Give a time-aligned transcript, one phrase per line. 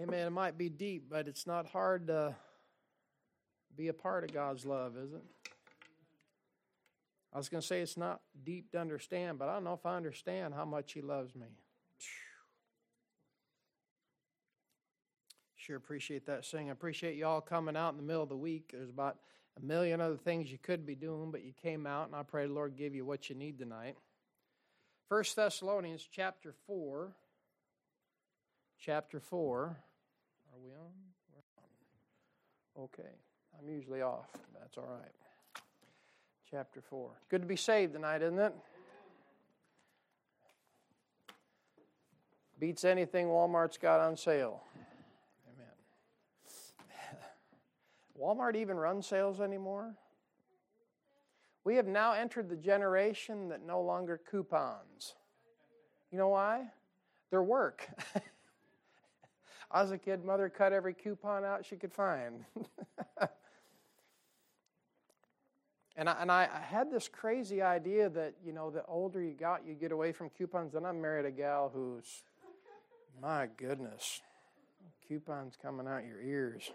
[0.00, 0.26] Amen.
[0.26, 2.34] It might be deep, but it's not hard to
[3.76, 5.22] be a part of God's love, is it?
[7.32, 9.84] I was going to say it's not deep to understand, but I don't know if
[9.84, 11.46] I understand how much He loves me.
[15.56, 16.70] Sure appreciate that sing.
[16.70, 18.70] I appreciate y'all coming out in the middle of the week.
[18.72, 19.18] There's about
[19.56, 22.46] a million other things you could be doing, but you came out, and I pray
[22.46, 23.96] the Lord give you what you need tonight.
[25.08, 27.12] First Thessalonians chapter 4
[28.84, 29.64] chapter 4.
[29.64, 30.90] Are we on?
[31.32, 32.84] We're on.
[32.84, 33.14] Okay.
[33.58, 34.26] I'm usually off.
[34.58, 35.62] That's all right.
[36.50, 37.10] Chapter 4.
[37.30, 38.54] Good to be saved tonight, isn't it?
[42.58, 44.62] Beats anything Walmart's got on sale.
[45.54, 45.66] Amen.
[48.20, 49.94] Walmart even runs sales anymore?
[51.64, 55.14] We have now entered the generation that no longer coupons.
[56.10, 56.64] You know why?
[57.30, 57.88] Their work.
[59.72, 62.44] I was a kid, mother cut every coupon out she could find.
[65.96, 69.32] and I, and I, I, had this crazy idea that, you know, the older you
[69.32, 70.74] got, you get away from coupons.
[70.74, 72.22] And I married a gal who's,
[73.22, 74.20] my goodness,
[75.08, 76.70] coupons coming out your ears.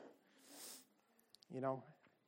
[1.54, 1.84] You know,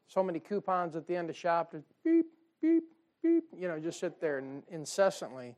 [0.08, 2.28] so many coupons at the end of shop, just beep,
[2.62, 2.84] beep,
[3.24, 5.56] beep, you know, just sit there incessantly.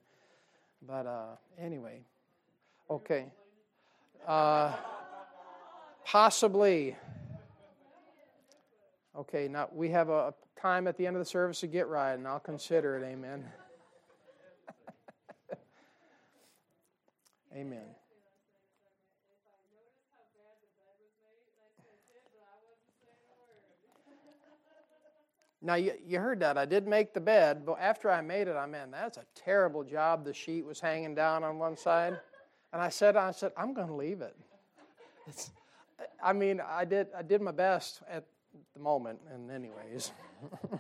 [0.82, 2.02] But uh, anyway,
[2.90, 3.26] okay.
[4.26, 4.74] Uh,
[6.06, 6.96] Possibly.
[9.16, 12.14] Okay, now we have a time at the end of the service to get right,
[12.14, 13.04] and I'll consider it.
[13.04, 13.46] Amen.
[17.56, 17.86] Amen.
[25.64, 26.58] Now, you, you heard that.
[26.58, 29.84] I did make the bed, but after I made it, I mean, that's a terrible
[29.84, 30.26] job.
[30.26, 32.20] The sheet was hanging down on one side.
[32.74, 34.36] And I said, I said, I'm going to leave it.
[35.28, 35.52] It's,
[36.24, 38.26] I mean, I did I did my best at
[38.74, 40.12] the moment, and anyways.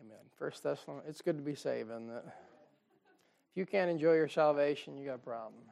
[0.00, 0.18] Amen.
[0.36, 5.06] First Thessalonians, it's good to be saved, and if you can't enjoy your salvation, you
[5.06, 5.62] got a problem.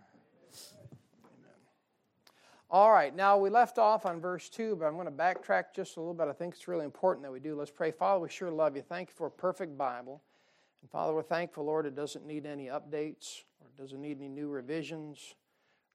[1.25, 1.55] Amen.
[2.71, 5.97] All right, now we left off on verse 2, but I'm going to backtrack just
[5.97, 6.29] a little bit.
[6.29, 7.55] I think it's really important that we do.
[7.55, 7.91] Let's pray.
[7.91, 8.83] Father, we sure love you.
[8.83, 10.23] Thank you for a perfect Bible.
[10.83, 14.29] And Father, we're thankful, Lord, it doesn't need any updates or it doesn't need any
[14.29, 15.35] new revisions.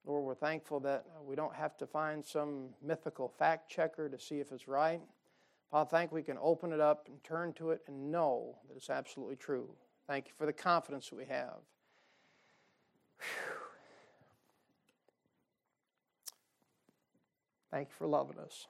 [0.06, 4.20] Lord, we're thankful that uh, we don't have to find some mythical fact checker to
[4.20, 5.02] see if it's right.
[5.70, 8.90] Father, thank we can open it up and turn to it and know that it's
[8.90, 9.70] absolutely true.
[10.08, 11.60] Thank you for the confidence that we have.
[13.20, 13.56] Whew.
[17.72, 18.68] Thank you for loving us.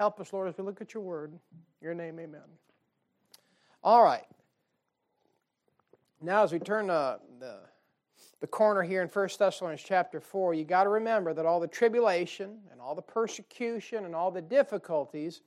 [0.00, 1.32] Help us, Lord, as we look at your word.
[1.80, 2.40] Your name, amen.
[3.84, 4.26] All right.
[6.20, 7.60] Now, as we turn to the
[8.40, 11.66] the corner here in 1 Thessalonians chapter 4, you got to remember that all the
[11.66, 15.42] tribulation and all the persecution and all the difficulties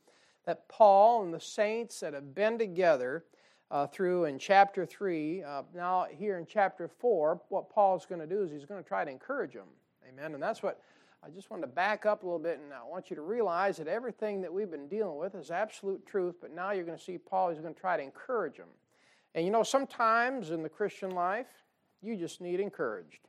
[0.45, 3.25] that Paul and the saints that have been together
[3.69, 8.27] uh, through in chapter 3, uh, now here in chapter 4, what Paul's going to
[8.27, 9.67] do is he's going to try to encourage them.
[10.07, 10.33] Amen.
[10.33, 10.81] And that's what
[11.23, 13.77] I just want to back up a little bit and I want you to realize
[13.77, 17.03] that everything that we've been dealing with is absolute truth, but now you're going to
[17.03, 18.69] see Paul, he's going to try to encourage them.
[19.35, 21.47] And you know, sometimes in the Christian life,
[22.01, 23.19] you just need encouraged.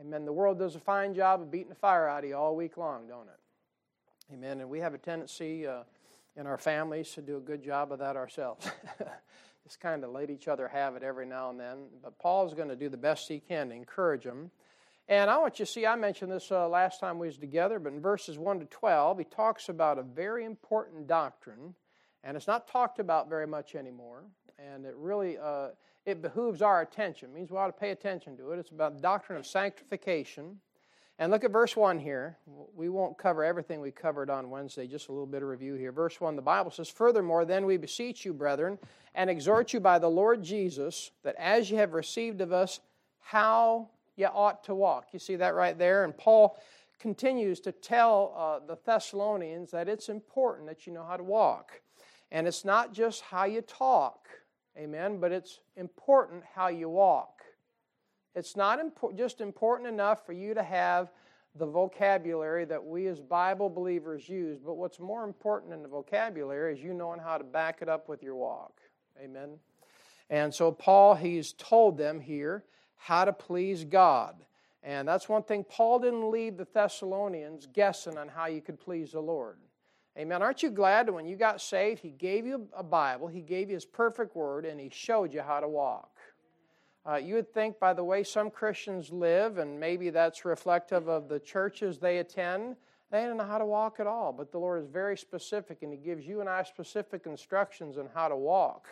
[0.00, 0.24] Amen.
[0.24, 2.76] The world does a fine job of beating the fire out of you all week
[2.76, 4.32] long, don't it?
[4.32, 4.60] Amen.
[4.60, 5.82] And we have a tendency uh,
[6.36, 8.70] in our families to do a good job of that ourselves.
[9.64, 11.88] just kind of let each other have it every now and then.
[12.02, 14.50] But Paul's going to do the best he can to encourage them.
[15.08, 17.78] And I want you to see, I mentioned this uh, last time we was together,
[17.78, 21.74] but in verses 1 to 12, he talks about a very important doctrine,
[22.24, 24.24] and it's not talked about very much anymore.
[24.58, 25.68] And it really, uh,
[26.04, 27.30] it behooves our attention.
[27.30, 28.58] It means we ought to pay attention to it.
[28.58, 30.58] It's about the doctrine of sanctification.
[31.20, 32.36] And look at verse 1 here.
[32.74, 35.90] We won't cover everything we covered on Wednesday, just a little bit of review here.
[35.90, 38.78] Verse 1, the Bible says, Furthermore, then we beseech you, brethren,
[39.14, 42.80] and exhort you by the Lord Jesus, that as you have received of us,
[43.20, 45.08] how you ought to walk.
[45.12, 46.04] You see that right there?
[46.04, 46.56] And Paul
[47.00, 51.80] continues to tell uh, the Thessalonians that it's important that you know how to walk.
[52.30, 54.28] And it's not just how you talk,
[54.78, 55.18] Amen.
[55.18, 57.42] But it's important how you walk.
[58.34, 61.10] It's not impo- just important enough for you to have
[61.56, 66.72] the vocabulary that we as Bible believers use, but what's more important in the vocabulary
[66.72, 68.80] is you knowing how to back it up with your walk.
[69.20, 69.58] Amen.
[70.30, 72.62] And so, Paul, he's told them here
[72.96, 74.36] how to please God.
[74.84, 79.12] And that's one thing, Paul didn't leave the Thessalonians guessing on how you could please
[79.12, 79.58] the Lord.
[80.18, 80.42] Amen.
[80.42, 83.74] Aren't you glad when you got saved, He gave you a Bible, He gave you
[83.74, 86.10] His perfect word, and He showed you how to walk?
[87.08, 91.28] Uh, you would think, by the way some Christians live, and maybe that's reflective of
[91.28, 92.74] the churches they attend,
[93.12, 94.32] they don't know how to walk at all.
[94.32, 98.08] But the Lord is very specific, and He gives you and I specific instructions on
[98.12, 98.88] how to walk.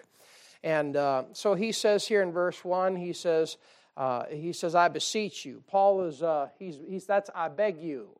[0.62, 3.56] And uh, so He says here in verse 1, He says,
[3.96, 5.62] uh, he says, I beseech you.
[5.66, 8.10] Paul is, uh, he's, he's, that's I beg you.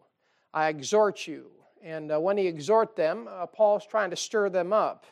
[0.55, 1.51] I exhort you.
[1.87, 5.07] And uh, when he exhort them, uh, Paul's trying to stir them up.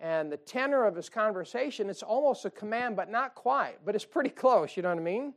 [0.00, 4.04] And the tenor of his conversation, it's almost a command, but not quite, but it's
[4.04, 5.32] pretty close, you know what I mean?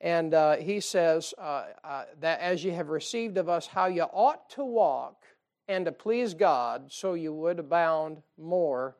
[0.00, 4.02] And uh, he says uh, uh, that as you have received of us how you
[4.02, 5.24] ought to walk
[5.66, 8.96] and to please God, so you would abound more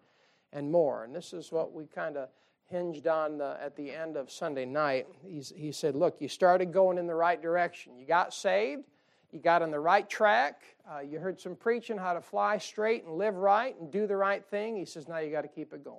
[0.53, 1.05] and more.
[1.05, 2.29] And this is what we kind of
[2.67, 5.07] hinged on the, at the end of Sunday night.
[5.25, 7.97] He's, he said, Look, you started going in the right direction.
[7.97, 8.85] You got saved,
[9.33, 13.05] you got on the right track, uh, you heard some preaching how to fly straight
[13.05, 14.77] and live right and do the right thing.
[14.77, 15.99] He says, Now you got to keep it going.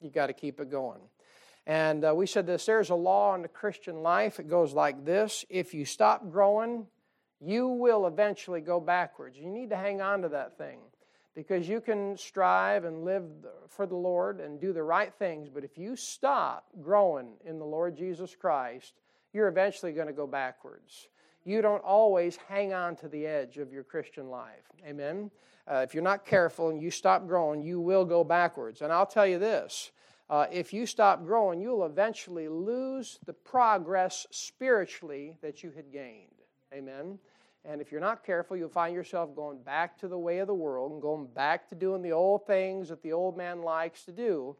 [0.00, 1.00] You got to keep it going.
[1.66, 4.38] And uh, we said this there's a law in the Christian life.
[4.38, 6.86] It goes like this if you stop growing,
[7.40, 9.36] you will eventually go backwards.
[9.38, 10.78] You need to hang on to that thing
[11.34, 13.24] because you can strive and live
[13.68, 17.64] for the Lord and do the right things, but if you stop growing in the
[17.64, 18.94] Lord Jesus Christ,
[19.32, 21.08] you're eventually going to go backwards.
[21.44, 24.64] You don't always hang on to the edge of your Christian life.
[24.86, 25.30] Amen?
[25.66, 28.82] Uh, if you're not careful and you stop growing, you will go backwards.
[28.82, 29.92] And I'll tell you this
[30.30, 36.30] uh, if you stop growing, you'll eventually lose the progress spiritually that you had gained.
[36.72, 37.18] Amen?
[37.66, 40.54] And if you're not careful, you'll find yourself going back to the way of the
[40.54, 44.12] world and going back to doing the old things that the old man likes to
[44.12, 44.56] do.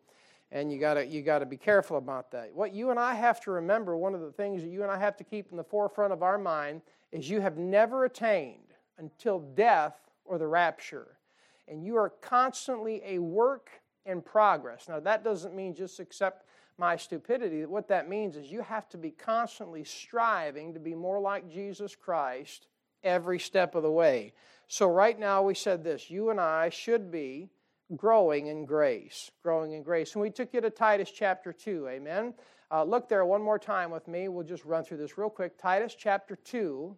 [0.54, 2.54] And you gotta you gotta be careful about that.
[2.54, 4.96] What you and I have to remember, one of the things that you and I
[4.96, 6.80] have to keep in the forefront of our mind
[7.10, 11.18] is you have never attained until death or the rapture.
[11.66, 13.68] And you are constantly a work
[14.06, 14.88] in progress.
[14.88, 16.46] Now that doesn't mean just accept
[16.78, 17.66] my stupidity.
[17.66, 21.96] What that means is you have to be constantly striving to be more like Jesus
[21.96, 22.68] Christ
[23.02, 24.32] every step of the way.
[24.66, 27.50] So, right now, we said this you and I should be
[27.96, 29.30] growing in grace.
[29.42, 30.14] Growing in grace.
[30.14, 31.88] And we took you to Titus chapter 2.
[31.88, 32.34] Amen.
[32.70, 34.28] Uh, look there one more time with me.
[34.28, 35.58] We'll just run through this real quick.
[35.58, 36.96] Titus chapter 2.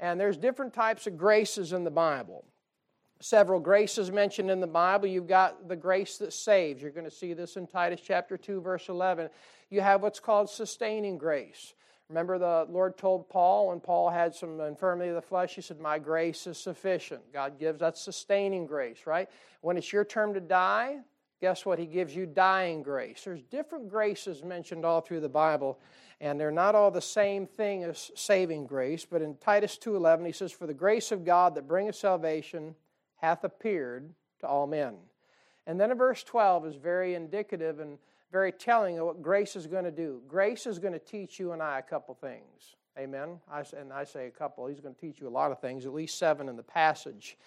[0.00, 2.44] And there's different types of graces in the Bible.
[3.20, 5.08] Several graces mentioned in the Bible.
[5.08, 6.80] You've got the grace that saves.
[6.80, 9.28] You're going to see this in Titus chapter 2, verse 11.
[9.70, 11.74] You have what's called sustaining grace.
[12.08, 15.78] Remember, the Lord told Paul when Paul had some infirmity of the flesh, He said,
[15.78, 17.32] My grace is sufficient.
[17.32, 19.28] God gives that sustaining grace, right?
[19.60, 21.00] When it's your turn to die,
[21.40, 21.78] guess what?
[21.78, 23.22] He gives you dying grace.
[23.24, 25.78] There's different graces mentioned all through the Bible,
[26.20, 29.04] and they're not all the same thing as saving grace.
[29.04, 32.74] But in Titus 2.11, he says, For the grace of God that bringeth salvation
[33.16, 34.94] hath appeared to all men.
[35.66, 37.98] And then in verse 12 is very indicative and
[38.30, 40.20] very telling of what grace is going to do.
[40.28, 42.76] Grace is going to teach you and I a couple things.
[42.98, 43.38] Amen.
[43.50, 44.66] I, and I say a couple.
[44.66, 47.38] He's going to teach you a lot of things, at least seven in the passage.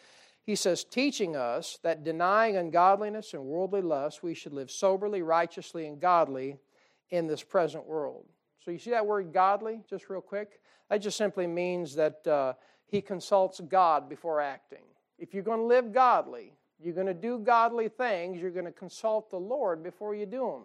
[0.44, 5.86] He says, teaching us that denying ungodliness and worldly lust, we should live soberly, righteously,
[5.88, 6.58] and godly
[7.10, 8.26] in this present world.
[8.64, 10.62] So you see that word godly, just real quick?
[10.90, 12.54] That just simply means that uh,
[12.88, 14.84] he consults God before acting.
[15.20, 18.72] If you're going to live godly, you're going to do godly things, you're going to
[18.72, 20.64] consult the Lord before you do them.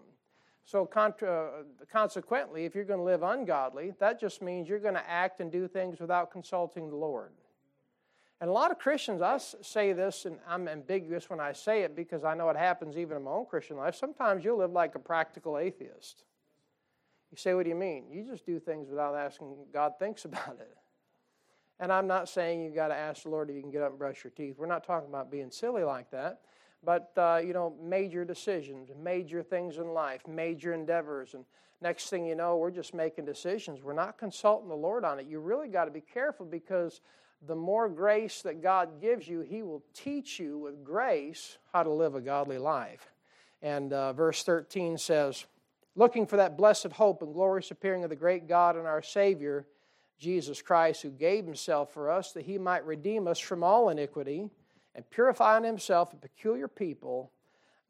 [0.65, 4.95] So, contra, uh, consequently, if you're going to live ungodly, that just means you're going
[4.95, 7.31] to act and do things without consulting the Lord.
[8.41, 11.97] And a lot of Christians, I say this, and I'm ambiguous when I say it
[11.97, 13.95] because I know it happens even in my own Christian life.
[13.95, 16.25] Sometimes you'll live like a practical atheist.
[17.31, 18.05] You say, What do you mean?
[18.11, 20.77] You just do things without asking God thinks about it.
[21.79, 23.91] And I'm not saying you've got to ask the Lord if you can get up
[23.91, 24.57] and brush your teeth.
[24.59, 26.41] We're not talking about being silly like that.
[26.83, 31.35] But, uh, you know, major decisions, major things in life, major endeavors.
[31.35, 31.45] And
[31.83, 33.83] next thing you know, we're just making decisions.
[33.83, 35.27] We're not consulting the Lord on it.
[35.27, 37.01] You really got to be careful because
[37.47, 41.91] the more grace that God gives you, He will teach you with grace how to
[41.91, 43.13] live a godly life.
[43.63, 45.45] And uh, verse 13 says,
[45.95, 49.67] Looking for that blessed hope and glorious appearing of the great God and our Savior
[50.19, 54.49] Jesus Christ, who gave himself for us that he might redeem us from all iniquity
[54.95, 57.31] and purify in himself a peculiar people,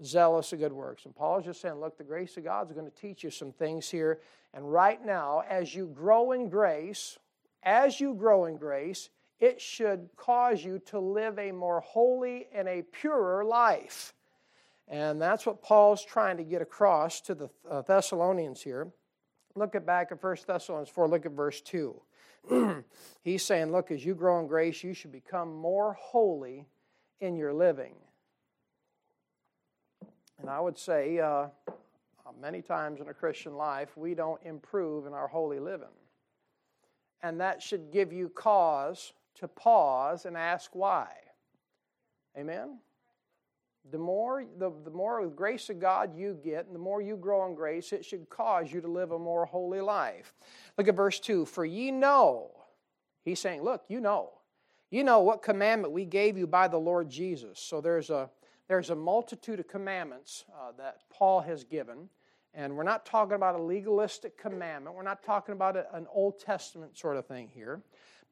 [0.02, 1.04] zealous of good works.
[1.04, 3.30] And Paul is just saying, look, the grace of God is going to teach you
[3.30, 4.20] some things here.
[4.52, 7.16] And right now, as you grow in grace,
[7.62, 12.66] as you grow in grace, it should cause you to live a more holy and
[12.68, 14.14] a purer life.
[14.88, 18.88] And that's what Paul's trying to get across to the uh, Thessalonians here.
[19.54, 22.00] Look at back at 1 Thessalonians 4, look at verse 2.
[23.22, 26.66] he's saying, look, as you grow in grace, you should become more holy
[27.20, 27.94] in your living.
[30.38, 31.46] And I would say, uh,
[32.40, 35.88] many times in a Christian life, we don't improve in our holy living.
[37.22, 41.08] And that should give you cause to pause and ask why.
[42.36, 42.78] Amen?
[43.90, 47.46] The more, the, the more grace of God you get, and the more you grow
[47.46, 50.34] in grace, it should cause you to live a more holy life.
[50.76, 52.50] Look at verse 2 For ye know,
[53.24, 54.30] he's saying, Look, you know.
[54.90, 57.58] You know what commandment we gave you by the Lord Jesus.
[57.58, 58.30] So there's a,
[58.68, 62.08] there's a multitude of commandments uh, that Paul has given.
[62.54, 64.96] And we're not talking about a legalistic commandment.
[64.96, 67.82] We're not talking about a, an Old Testament sort of thing here.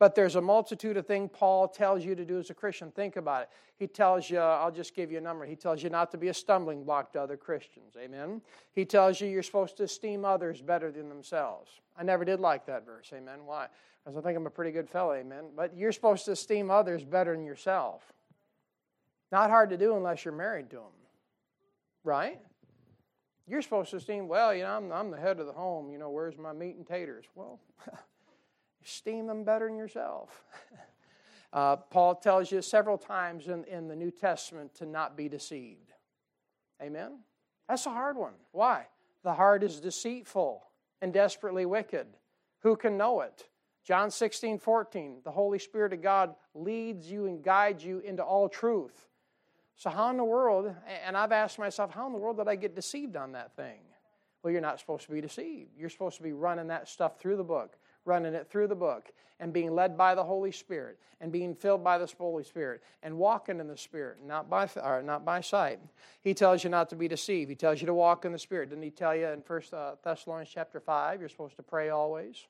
[0.04, 2.90] But there's a multitude of things Paul tells you to do as a Christian.
[2.90, 3.49] Think about it.
[3.78, 5.46] He tells you, I'll just give you a number.
[5.46, 7.96] He tells you not to be a stumbling block to other Christians.
[7.99, 8.42] Amen.
[8.75, 11.80] He tells you you're supposed to esteem others better than themselves.
[11.96, 13.12] I never did like that verse.
[13.14, 13.46] Amen.
[13.46, 13.68] Why?
[14.04, 15.14] Because I think I'm a pretty good fellow.
[15.14, 15.44] Amen.
[15.56, 18.02] But you're supposed to esteem others better than yourself.
[19.32, 20.92] Not hard to do unless you're married to them.
[22.04, 22.42] Right?
[23.49, 25.90] You're supposed to esteem, well, you know, I'm, I'm the head of the home.
[25.90, 27.25] You know, where's my meat and taters?
[27.34, 27.58] Well,
[28.85, 30.43] esteem them better than yourself.
[31.53, 35.93] uh, Paul tells you several times in, in the New Testament to not be deceived.
[36.83, 37.19] Amen?
[37.69, 38.35] That's a hard one.
[38.53, 38.87] Why?
[39.23, 40.62] The heart is deceitful
[41.00, 42.07] and desperately wicked.
[42.61, 43.49] Who can know it?
[43.85, 48.49] John 16, 14, the Holy Spirit of God leads you and guides you into all
[48.49, 49.09] truth.
[49.76, 50.75] So, how in the world,
[51.05, 53.81] and I've asked myself, how in the world did I get deceived on that thing?
[54.43, 55.71] Well, you're not supposed to be deceived.
[55.76, 59.12] You're supposed to be running that stuff through the book, running it through the book,
[59.40, 63.16] and being led by the Holy Spirit, and being filled by the Holy Spirit, and
[63.16, 65.80] walking in the Spirit, not by, or not by sight.
[66.20, 67.50] He tells you not to be deceived.
[67.50, 68.70] He tells you to walk in the Spirit.
[68.70, 72.46] Didn't he tell you in 1 uh, Thessalonians chapter 5, you're supposed to pray always?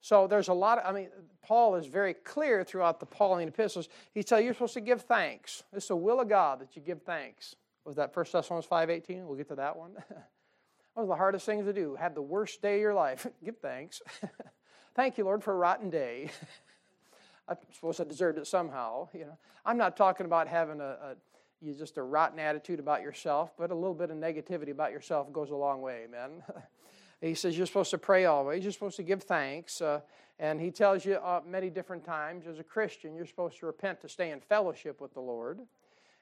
[0.00, 1.08] So there's a lot of, I mean,
[1.42, 3.88] Paul is very clear throughout the Pauline epistles.
[4.12, 5.62] He tells you you're supposed to give thanks.
[5.72, 7.54] It's the will of God that you give thanks.
[7.84, 9.26] Was that 1 Thessalonians 5.18?
[9.26, 9.92] We'll get to that one.
[10.94, 11.96] that was the hardest thing to do.
[11.96, 13.26] Have the worst day of your life.
[13.44, 14.02] give thanks.
[14.94, 16.30] Thank you, Lord, for a rotten day.
[17.48, 19.08] I suppose I deserved it somehow.
[19.12, 21.16] You know, I'm not talking about having a, a
[21.60, 25.32] you just a rotten attitude about yourself, but a little bit of negativity about yourself
[25.32, 26.42] goes a long way, man.
[27.20, 28.62] He says you're supposed to pray always.
[28.62, 29.80] You're supposed to give thanks.
[29.80, 30.00] Uh,
[30.38, 34.00] and he tells you uh, many different times as a Christian, you're supposed to repent
[34.00, 35.60] to stay in fellowship with the Lord.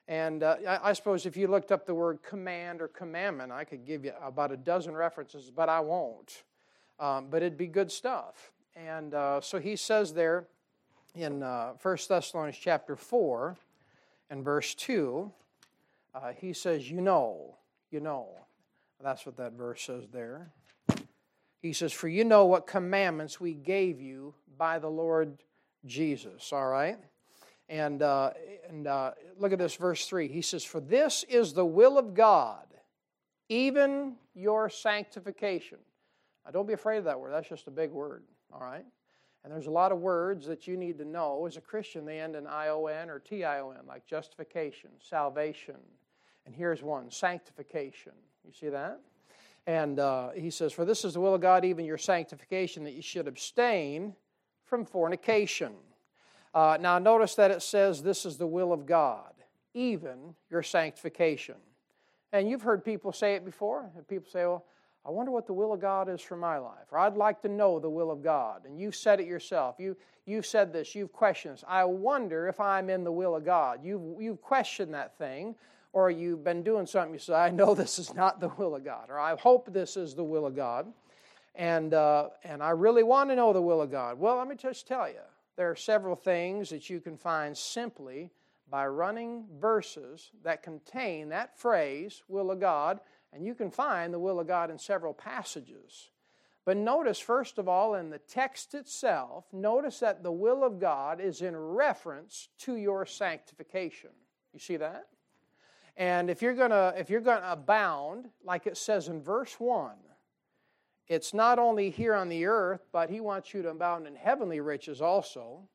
[0.09, 3.63] And uh, I, I, suppose if you looked up the word command or commandment, I
[3.63, 6.43] could give you about a dozen references, but I won't.
[6.99, 8.51] Um, but it'd be good stuff.
[8.75, 10.47] And uh, so he says there
[11.13, 13.55] in uh, 1 Thessalonians chapter 4
[14.31, 15.31] and verse 2,
[16.15, 17.55] uh, he says, You know,
[17.91, 18.29] you know.
[19.01, 20.49] That's what that verse says there.
[21.61, 25.37] He says, For you know what commandments we gave you by the Lord
[25.85, 26.51] Jesus.
[26.51, 26.97] All right?
[27.69, 28.31] And, uh,
[28.67, 30.27] and uh, look at this, verse 3.
[30.27, 32.65] He says, For this is the will of God,
[33.47, 35.77] even your sanctification.
[36.45, 37.31] Now, don't be afraid of that word.
[37.31, 38.23] That's just a big word.
[38.51, 38.85] All right?
[39.43, 41.45] And there's a lot of words that you need to know.
[41.45, 45.77] As a Christian, they end in ION or TION, like justification, salvation.
[46.45, 48.13] And here's one sanctification.
[48.45, 48.99] You see that?
[49.67, 52.93] And uh, he says, For this is the will of God, even your sanctification, that
[52.93, 54.15] you should abstain
[54.65, 55.73] from fornication.
[56.53, 59.33] Uh, now, notice that it says, This is the will of God,
[59.73, 61.55] even your sanctification.
[62.31, 63.89] And you've heard people say it before.
[64.07, 64.65] People say, Well,
[65.05, 67.49] I wonder what the will of God is for my life, or I'd like to
[67.49, 68.65] know the will of God.
[68.65, 69.75] And you've said it yourself.
[69.79, 71.63] You, you've said this, you've questioned this.
[71.67, 73.79] I wonder if I'm in the will of God.
[73.83, 75.55] You've, you've questioned that thing
[75.93, 78.83] or you've been doing something, you say, I know this is not the will of
[78.83, 80.87] God, or I hope this is the will of God,
[81.55, 84.19] and, uh, and I really want to know the will of God.
[84.19, 85.15] Well, let me just tell you,
[85.59, 88.31] there are several things that you can find simply
[88.71, 93.01] by running verses that contain that phrase, will of God,
[93.33, 96.11] and you can find the will of God in several passages.
[96.63, 101.19] But notice, first of all, in the text itself, notice that the will of God
[101.19, 104.11] is in reference to your sanctification.
[104.53, 105.07] You see that?
[105.97, 109.97] And if you're gonna if you're gonna abound, like it says in verse one,
[111.09, 114.61] it's not only here on the earth, but he wants you to abound in heavenly
[114.61, 115.67] riches also.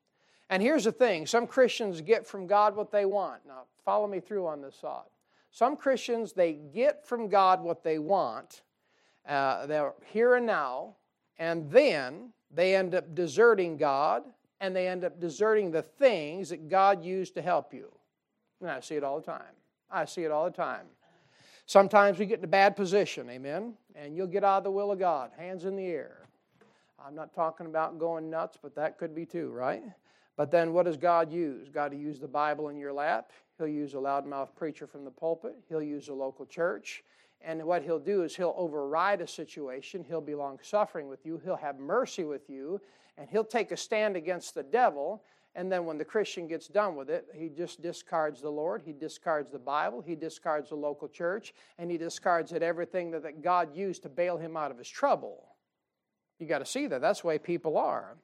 [0.48, 3.40] And here's the thing: some Christians get from God what they want.
[3.46, 5.08] Now, follow me through on this thought.
[5.50, 8.62] Some Christians they get from God what they want.
[9.28, 10.96] Uh, they're here and now,
[11.38, 14.22] and then they end up deserting God,
[14.60, 17.90] and they end up deserting the things that God used to help you.
[18.60, 19.42] And I see it all the time.
[19.90, 20.86] I see it all the time.
[21.66, 23.74] Sometimes we get in a bad position, amen?
[23.94, 26.28] And you'll get out of the will of God, hands in the air.
[27.04, 29.82] I'm not talking about going nuts, but that could be too, right?
[30.36, 31.68] But then what does God use?
[31.68, 33.30] God will use the Bible in your lap.
[33.58, 35.54] He'll use a loudmouth preacher from the pulpit.
[35.68, 37.04] He'll use a local church.
[37.40, 41.40] And what he'll do is he'll override a situation, he'll be long suffering with you,
[41.44, 42.80] he'll have mercy with you,
[43.18, 45.22] and he'll take a stand against the devil.
[45.56, 48.92] And then when the Christian gets done with it, he just discards the Lord, he
[48.92, 53.74] discards the Bible, he discards the local church, and he discards everything that, that God
[53.74, 55.54] used to bail him out of his trouble.
[56.40, 57.00] You got to see that.
[57.00, 58.16] That's the way people are.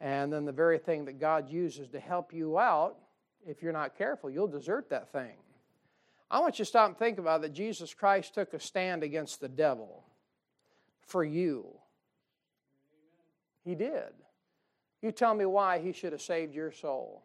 [0.00, 2.96] And then the very thing that God uses to help you out,
[3.46, 5.36] if you're not careful, you'll desert that thing.
[6.30, 9.40] I want you to stop and think about that Jesus Christ took a stand against
[9.40, 10.04] the devil
[11.00, 11.66] for you.
[13.64, 14.12] He did.
[15.06, 17.22] You tell me why he should have saved your soul.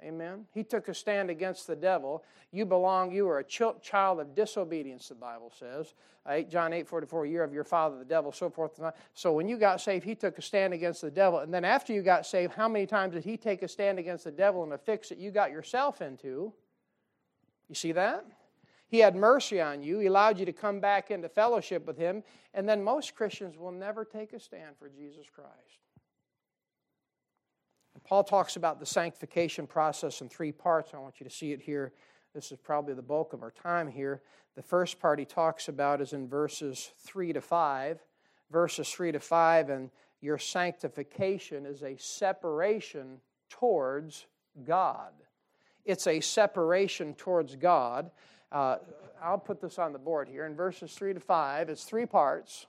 [0.00, 0.46] Amen.
[0.54, 2.22] He took a stand against the devil.
[2.52, 5.94] You belong, you are a child of disobedience, the Bible says.
[6.28, 8.78] 8, John 8 44, you're of your father, the devil, so forth.
[8.78, 11.40] And so when you got saved, he took a stand against the devil.
[11.40, 14.22] And then after you got saved, how many times did he take a stand against
[14.22, 16.52] the devil in a fix that you got yourself into?
[17.68, 18.24] You see that?
[18.86, 19.98] He had mercy on you.
[19.98, 22.22] He allowed you to come back into fellowship with him.
[22.54, 25.87] And then most Christians will never take a stand for Jesus Christ.
[28.08, 30.94] Paul talks about the sanctification process in three parts.
[30.94, 31.92] I want you to see it here.
[32.34, 34.22] This is probably the bulk of our time here.
[34.56, 37.98] The first part he talks about is in verses 3 to 5.
[38.50, 39.90] Verses 3 to 5, and
[40.22, 44.24] your sanctification is a separation towards
[44.64, 45.12] God.
[45.84, 48.10] It's a separation towards God.
[48.50, 48.76] Uh,
[49.22, 50.46] I'll put this on the board here.
[50.46, 52.64] In verses 3 to 5, it's three parts.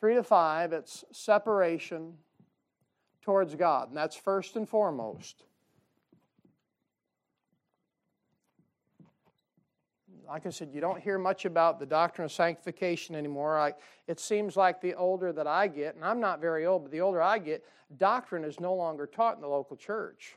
[0.00, 2.14] 3 to 5, it's separation
[3.22, 5.44] towards God, and that's first and foremost.
[10.26, 13.58] Like I said, you don't hear much about the doctrine of sanctification anymore.
[13.58, 13.74] I,
[14.06, 17.00] it seems like the older that I get, and I'm not very old, but the
[17.00, 17.64] older I get,
[17.98, 20.36] doctrine is no longer taught in the local church.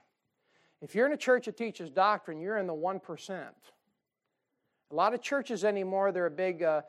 [0.82, 3.48] If you're in a church that teaches doctrine, you're in the 1%.
[4.92, 6.82] A lot of churches anymore, they're a big uh,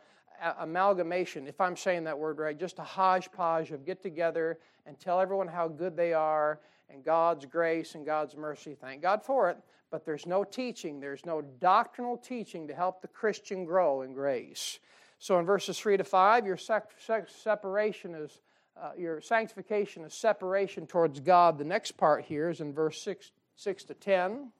[0.58, 5.20] amalgamation, if I'm saying that word right, just a hodgepodge of get together and tell
[5.20, 8.76] everyone how good they are and God's grace and God's mercy.
[8.80, 9.58] Thank God for it.
[9.90, 14.78] But there's no teaching, there's no doctrinal teaching to help the Christian grow in grace.
[15.18, 18.40] So in verses 3 to 5, your separation is.
[18.78, 21.56] Uh, your sanctification is separation towards God.
[21.56, 24.52] The next part here is in verse 6, 6 to 10.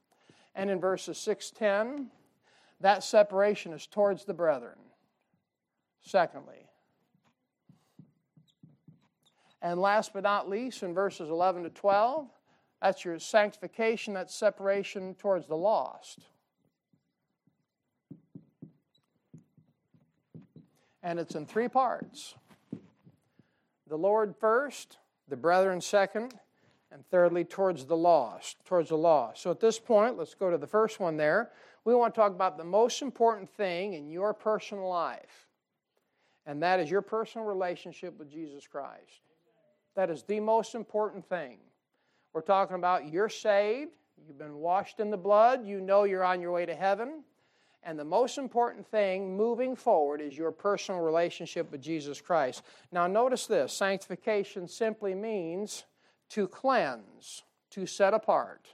[0.55, 2.11] And in verses 6 10,
[2.81, 4.79] that separation is towards the brethren.
[6.07, 6.69] Secondly,
[9.61, 12.29] and last but not least, in verses 11 to 12,
[12.81, 16.21] that's your sanctification, that's separation towards the lost.
[21.03, 22.37] And it's in three parts
[23.89, 26.35] the Lord first, the brethren second,
[26.93, 28.65] and thirdly, towards the lost.
[28.65, 29.43] Towards the lost.
[29.43, 31.51] So at this point, let's go to the first one there.
[31.85, 35.46] We want to talk about the most important thing in your personal life
[36.47, 39.21] and that is your personal relationship with Jesus Christ.
[39.95, 41.59] That is the most important thing.
[42.33, 43.93] We're talking about you're saved,
[44.27, 47.25] you've been washed in the blood, you know you're on your way to heaven.
[47.83, 52.63] And the most important thing moving forward is your personal relationship with Jesus Christ.
[52.91, 55.85] Now, notice this sanctification simply means
[56.31, 58.69] to cleanse, to set apart.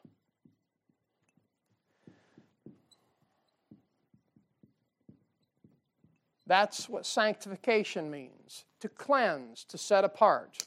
[6.46, 10.66] That's what sanctification means to cleanse, to set apart.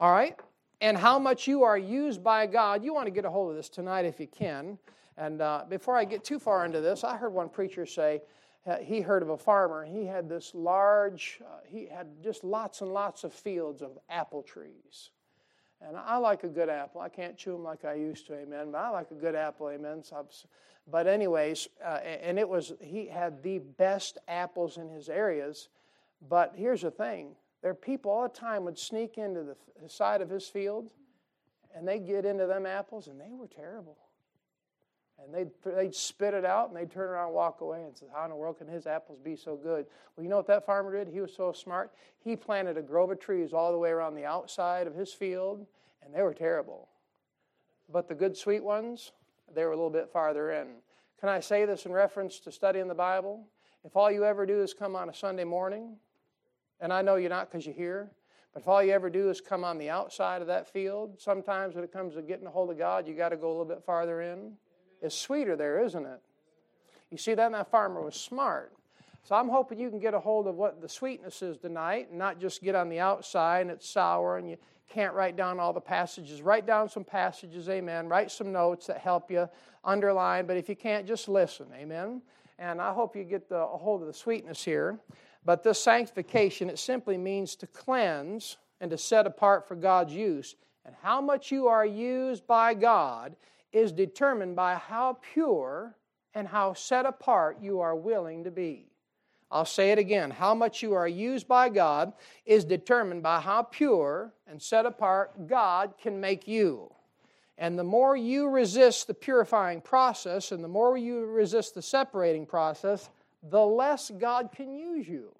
[0.00, 0.38] All right?
[0.80, 3.56] And how much you are used by God, you want to get a hold of
[3.56, 4.78] this tonight if you can.
[5.16, 8.20] And uh, before I get too far into this, I heard one preacher say
[8.66, 9.84] uh, he heard of a farmer.
[9.84, 14.42] He had this large, uh, he had just lots and lots of fields of apple
[14.42, 15.10] trees.
[15.80, 17.00] And I like a good apple.
[17.00, 18.70] I can't chew them like I used to, amen.
[18.72, 20.02] But I like a good apple, amen.
[20.02, 20.26] So
[20.90, 25.68] but anyways, uh, and it was he had the best apples in his areas.
[26.28, 29.56] But here's the thing: there are people all the time would sneak into the
[29.88, 30.90] side of his field,
[31.74, 33.98] and they'd get into them apples, and they were terrible.
[35.22, 38.06] And they'd, they'd spit it out and they'd turn around and walk away and say,
[38.12, 39.86] How in the world can his apples be so good?
[40.14, 41.12] Well, you know what that farmer did?
[41.12, 41.92] He was so smart.
[42.22, 45.66] He planted a grove of trees all the way around the outside of his field,
[46.04, 46.88] and they were terrible.
[47.90, 49.12] But the good, sweet ones,
[49.54, 50.68] they were a little bit farther in.
[51.20, 53.46] Can I say this in reference to studying the Bible?
[53.84, 55.96] If all you ever do is come on a Sunday morning,
[56.80, 58.10] and I know you're not because you're here,
[58.52, 61.74] but if all you ever do is come on the outside of that field, sometimes
[61.74, 63.64] when it comes to getting a hold of God, you got to go a little
[63.64, 64.52] bit farther in.
[65.06, 66.20] It's sweeter there, isn't it?
[67.10, 67.52] You see that?
[67.52, 68.72] That farmer was smart.
[69.22, 72.18] So I'm hoping you can get a hold of what the sweetness is tonight and
[72.18, 74.56] not just get on the outside and it's sour and you
[74.88, 76.42] can't write down all the passages.
[76.42, 78.08] Write down some passages, amen.
[78.08, 79.48] Write some notes that help you
[79.84, 82.22] underline, but if you can't, just listen, amen.
[82.58, 84.98] and I hope you get the, a hold of the sweetness here.
[85.44, 90.56] But this sanctification, it simply means to cleanse and to set apart for God's use.
[90.84, 93.34] And how much you are used by God
[93.76, 95.94] is determined by how pure
[96.32, 98.86] and how set apart you are willing to be.
[99.50, 100.30] I'll say it again.
[100.30, 102.14] How much you are used by God
[102.46, 106.90] is determined by how pure and set apart God can make you.
[107.58, 112.46] And the more you resist the purifying process and the more you resist the separating
[112.46, 113.10] process,
[113.42, 115.34] the less God can use you.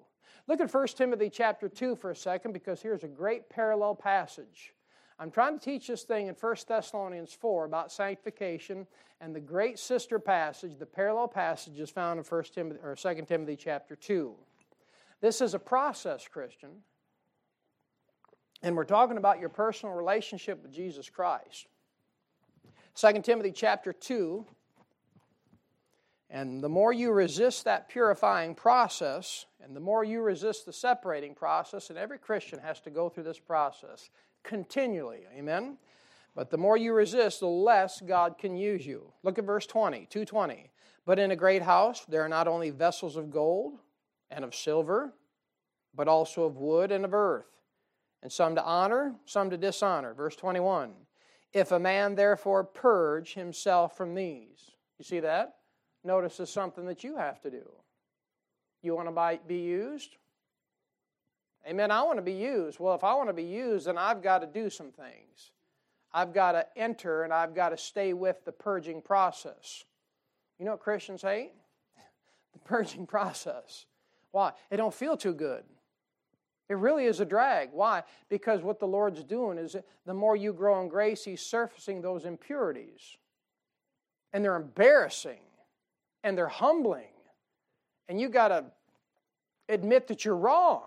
[0.45, 4.73] Look at 1 Timothy chapter 2 for a second because here's a great parallel passage.
[5.19, 8.85] I'm trying to teach this thing in 1 Thessalonians 4 about sanctification
[9.19, 13.25] and the great sister passage, the parallel passage is found in 1 Timothy or 2
[13.27, 14.35] Timothy chapter 2.
[15.19, 16.69] This is a process, Christian.
[18.61, 21.65] And we're talking about your personal relationship with Jesus Christ.
[22.95, 24.45] 2 Timothy chapter 2.
[26.29, 31.33] And the more you resist that purifying process, and the more you resist the separating
[31.33, 34.09] process, and every Christian has to go through this process
[34.47, 35.25] continually.
[35.37, 35.77] Amen?
[36.33, 39.13] But the more you resist, the less God can use you.
[39.23, 40.71] Look at verse 20, 220.
[41.05, 43.79] But in a great house there are not only vessels of gold
[44.31, 45.13] and of silver,
[45.93, 47.47] but also of wood and of earth,
[48.21, 50.13] and some to honor, some to dishonor.
[50.13, 50.93] Verse 21.
[51.53, 54.71] If a man therefore purge himself from these.
[54.99, 55.55] You see that?
[56.03, 57.63] Notice it's something that you have to do.
[58.81, 60.17] You want to be used?
[61.67, 61.91] Amen.
[61.91, 62.79] I want to be used.
[62.79, 65.51] Well, if I want to be used, then I've got to do some things.
[66.13, 69.83] I've got to enter and I've got to stay with the purging process.
[70.57, 71.51] You know what Christians hate?
[72.53, 73.85] The purging process.
[74.31, 74.53] Why?
[74.71, 75.63] It don't feel too good.
[76.69, 77.69] It really is a drag.
[77.71, 78.03] Why?
[78.29, 79.75] Because what the Lord's doing is
[80.05, 83.17] the more you grow in grace, He's surfacing those impurities.
[84.33, 85.39] And they're embarrassing
[86.23, 87.13] and they're humbling.
[88.09, 88.65] And you got to
[89.69, 90.83] admit that you're wrong.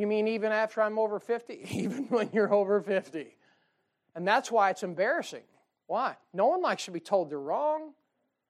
[0.00, 1.66] You mean even after I'm over 50?
[1.72, 3.36] Even when you're over 50.
[4.14, 5.42] And that's why it's embarrassing.
[5.88, 6.16] Why?
[6.32, 7.92] No one likes to be told they're wrong,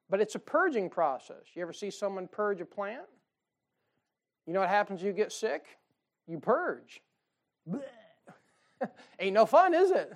[0.09, 1.43] but it's a purging process.
[1.55, 3.03] You ever see someone purge a plant?
[4.47, 5.65] You know what happens you get sick?
[6.29, 7.03] You purge.
[9.19, 10.13] Ain't no fun, is it?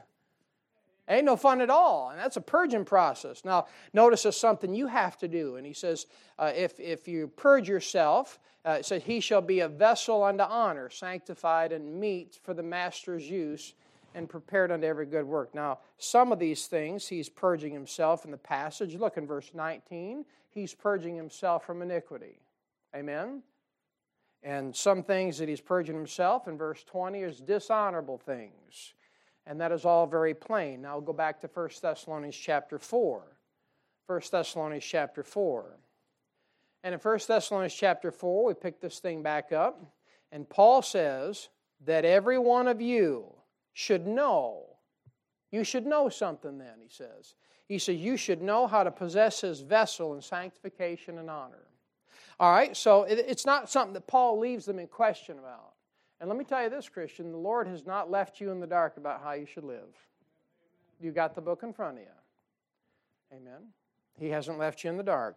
[1.09, 2.11] Ain't no fun at all.
[2.11, 3.45] And that's a purging process.
[3.45, 5.57] Now, notice there's something you have to do.
[5.57, 6.07] And he says,
[6.39, 10.45] uh, if, if you purge yourself, uh, it says, he shall be a vessel unto
[10.45, 13.75] honor, sanctified and meet for the master's use,
[14.15, 15.55] and prepared unto every good work.
[15.55, 18.95] Now, some of these things he's purging himself in the passage.
[18.95, 20.25] Look in verse 19.
[20.51, 22.41] He's purging himself from iniquity.
[22.95, 23.43] Amen?
[24.43, 28.95] And some things that he's purging himself in verse 20 is dishonorable things.
[29.47, 30.83] And that is all very plain.
[30.83, 33.23] Now we'll go back to 1 Thessalonians chapter 4.
[34.07, 35.79] 1 Thessalonians chapter 4.
[36.83, 39.83] And in 1 Thessalonians chapter 4, we pick this thing back up.
[40.33, 41.49] And Paul says
[41.85, 43.27] that every one of you
[43.73, 44.65] should know.
[45.51, 47.35] You should know something then, he says.
[47.67, 51.69] He says, You should know how to possess his vessel in sanctification and honor.
[52.41, 55.74] All right, so it's not something that Paul leaves them in question about.
[56.21, 58.67] And let me tell you this, Christian the Lord has not left you in the
[58.67, 59.95] dark about how you should live.
[61.01, 63.37] You got the book in front of you.
[63.37, 63.69] Amen.
[64.19, 65.37] He hasn't left you in the dark.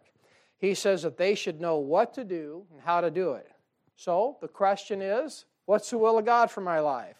[0.58, 3.50] He says that they should know what to do and how to do it.
[3.96, 7.16] So the question is what's the will of God for my life?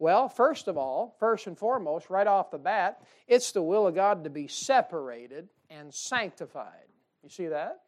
[0.00, 3.94] Well, first of all, first and foremost, right off the bat, it's the will of
[3.94, 6.86] God to be separated and sanctified.
[7.22, 7.80] You see that?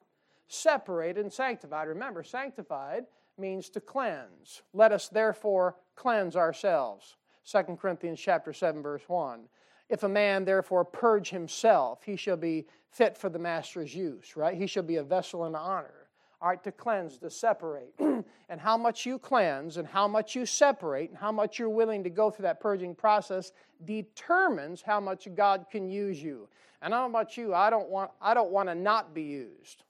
[0.50, 1.88] separated and sanctified.
[1.88, 3.06] Remember, sanctified
[3.40, 4.62] means to cleanse.
[4.72, 7.16] Let us therefore cleanse ourselves.
[7.50, 9.48] 2 Corinthians chapter 7 verse 1.
[9.88, 14.56] If a man therefore purge himself, he shall be fit for the master's use, right?
[14.56, 16.08] He shall be a vessel in honor.
[16.42, 17.92] All right, to cleanse, to separate.
[17.98, 22.02] and how much you cleanse and how much you separate and how much you're willing
[22.04, 23.52] to go through that purging process
[23.84, 26.48] determines how much God can use you.
[26.82, 29.84] And know about you, I don't want I don't want to not be used.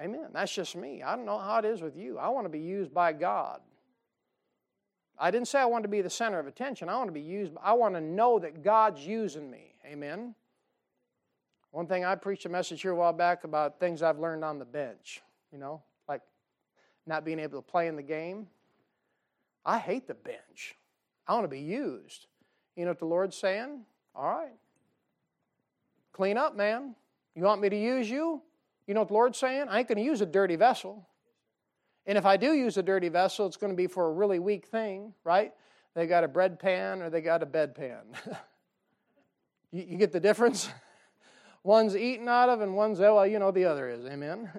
[0.00, 0.28] Amen.
[0.32, 1.02] That's just me.
[1.02, 2.18] I don't know how it is with you.
[2.18, 3.60] I want to be used by God.
[5.18, 6.88] I didn't say I want to be the center of attention.
[6.88, 7.52] I want to be used.
[7.62, 9.74] I want to know that God's using me.
[9.84, 10.34] Amen.
[11.72, 14.58] One thing I preached a message here a while back about things I've learned on
[14.58, 16.22] the bench, you know, like
[17.06, 18.46] not being able to play in the game.
[19.64, 20.74] I hate the bench.
[21.28, 22.26] I want to be used.
[22.74, 23.80] You know what the Lord's saying?
[24.16, 24.56] All right.
[26.12, 26.94] Clean up, man.
[27.36, 28.42] You want me to use you?
[28.90, 29.66] You know what the Lord's saying?
[29.68, 31.06] I ain't going to use a dirty vessel.
[32.06, 34.40] And if I do use a dirty vessel, it's going to be for a really
[34.40, 35.52] weak thing, right?
[35.94, 38.00] They got a bread pan or they got a bed pan.
[39.70, 40.68] you, you get the difference?
[41.62, 44.04] one's eaten out of and one's, well, you know, the other is.
[44.06, 44.50] Amen?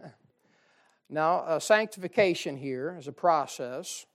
[1.10, 4.06] now, uh, sanctification here is a process.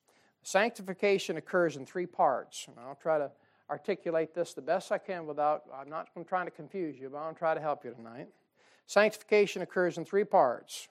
[0.42, 2.64] Sanctification occurs in three parts.
[2.68, 3.31] And I'll try to
[3.68, 7.35] articulate this the best I can without, I'm not trying to confuse you, but I'm
[7.35, 8.29] try to help you tonight.
[8.87, 10.88] Sanctification occurs in three parts,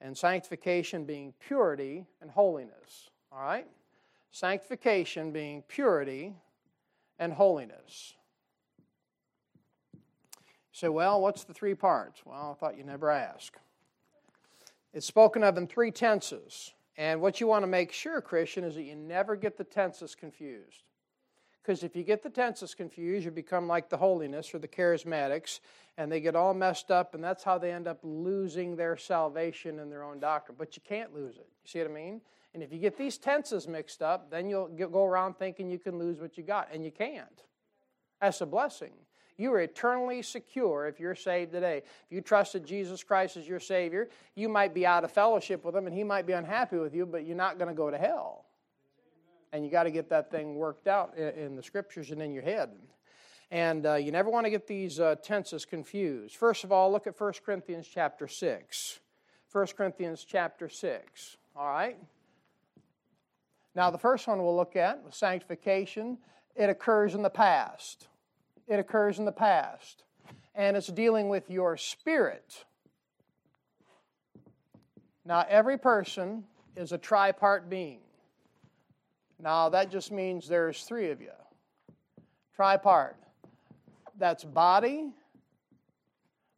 [0.00, 3.10] and sanctification being purity and holiness.
[3.32, 3.66] All right?
[4.30, 6.34] Sanctification being purity
[7.18, 8.14] and holiness.
[10.72, 12.20] So, well, what's the three parts?
[12.26, 13.56] Well, I thought you never ask.
[14.92, 16.72] It's spoken of in three tenses.
[16.98, 20.14] And what you want to make sure, Christian, is that you never get the tenses
[20.14, 20.82] confused.
[21.62, 25.60] Because if you get the tenses confused, you become like the holiness or the charismatics,
[25.98, 29.78] and they get all messed up, and that's how they end up losing their salvation
[29.78, 30.56] and their own doctrine.
[30.58, 31.48] But you can't lose it.
[31.64, 32.20] You see what I mean?
[32.54, 35.98] And if you get these tenses mixed up, then you'll go around thinking you can
[35.98, 37.42] lose what you got, and you can't.
[38.20, 38.92] That's a blessing.
[39.38, 41.78] You are eternally secure if you're saved today.
[41.78, 45.76] If you trusted Jesus Christ as your Savior, you might be out of fellowship with
[45.76, 47.98] Him and He might be unhappy with you, but you're not going to go to
[47.98, 48.46] hell.
[49.52, 52.42] And you got to get that thing worked out in the Scriptures and in your
[52.42, 52.70] head.
[53.50, 56.36] And uh, you never want to get these uh, tenses confused.
[56.36, 59.00] First of all, look at 1 Corinthians chapter 6.
[59.52, 61.36] 1 Corinthians chapter 6.
[61.54, 61.96] All right?
[63.74, 66.18] Now, the first one we'll look at, sanctification,
[66.54, 68.08] it occurs in the past
[68.66, 70.04] it occurs in the past.
[70.54, 72.64] And it's dealing with your spirit.
[75.24, 76.44] Now, every person
[76.76, 78.00] is a tripart being.
[79.38, 81.32] Now, that just means there's three of you.
[82.58, 83.14] Tripart.
[84.18, 85.12] That's body,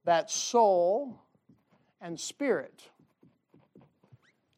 [0.05, 1.21] that's soul,
[2.01, 2.83] and spirit.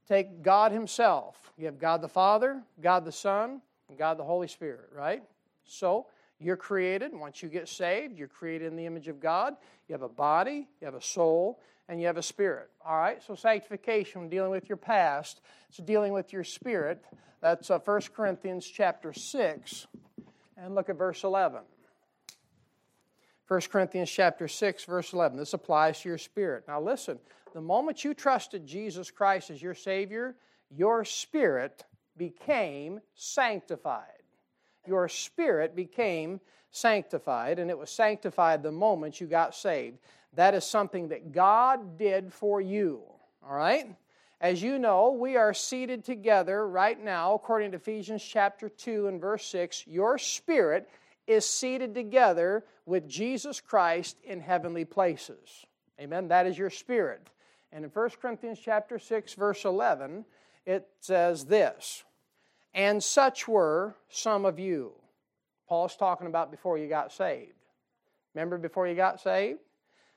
[0.07, 1.53] Take God Himself.
[1.57, 5.23] You have God the Father, God the Son, and God the Holy Spirit, right?
[5.65, 6.07] So,
[6.41, 7.13] you're created.
[7.15, 9.55] Once you get saved, you're created in the image of God.
[9.89, 12.71] You have a body, you have a soul, and you have a spirit.
[12.85, 13.23] All right?
[13.23, 17.05] So, sanctification, dealing with your past, it's dealing with your spirit.
[17.41, 19.87] That's uh, 1 Corinthians chapter 6.
[20.57, 21.61] And look at verse 11.
[23.51, 25.37] 1 Corinthians chapter 6, verse 11.
[25.37, 26.65] This applies to your spirit.
[26.69, 27.19] Now, listen,
[27.53, 30.37] the moment you trusted Jesus Christ as your Savior,
[30.71, 31.85] your spirit
[32.17, 34.21] became sanctified
[34.87, 39.99] your spirit became sanctified, and it was sanctified the moment you got saved.
[40.35, 43.03] That is something that God did for you.
[43.47, 43.87] All right?
[44.41, 49.21] As you know, we are seated together right now, according to Ephesians chapter 2 and
[49.21, 49.87] verse 6.
[49.87, 50.89] Your spirit
[51.31, 55.65] is seated together with Jesus Christ in heavenly places.
[56.01, 56.29] Amen.
[56.29, 57.29] That is your spirit.
[57.73, 60.25] And in 1 Corinthians chapter 6 verse 11,
[60.67, 62.05] it says this,
[62.75, 64.93] and such were some of you.
[65.69, 67.53] Paul's talking about before you got saved.
[68.35, 69.61] Remember before you got saved?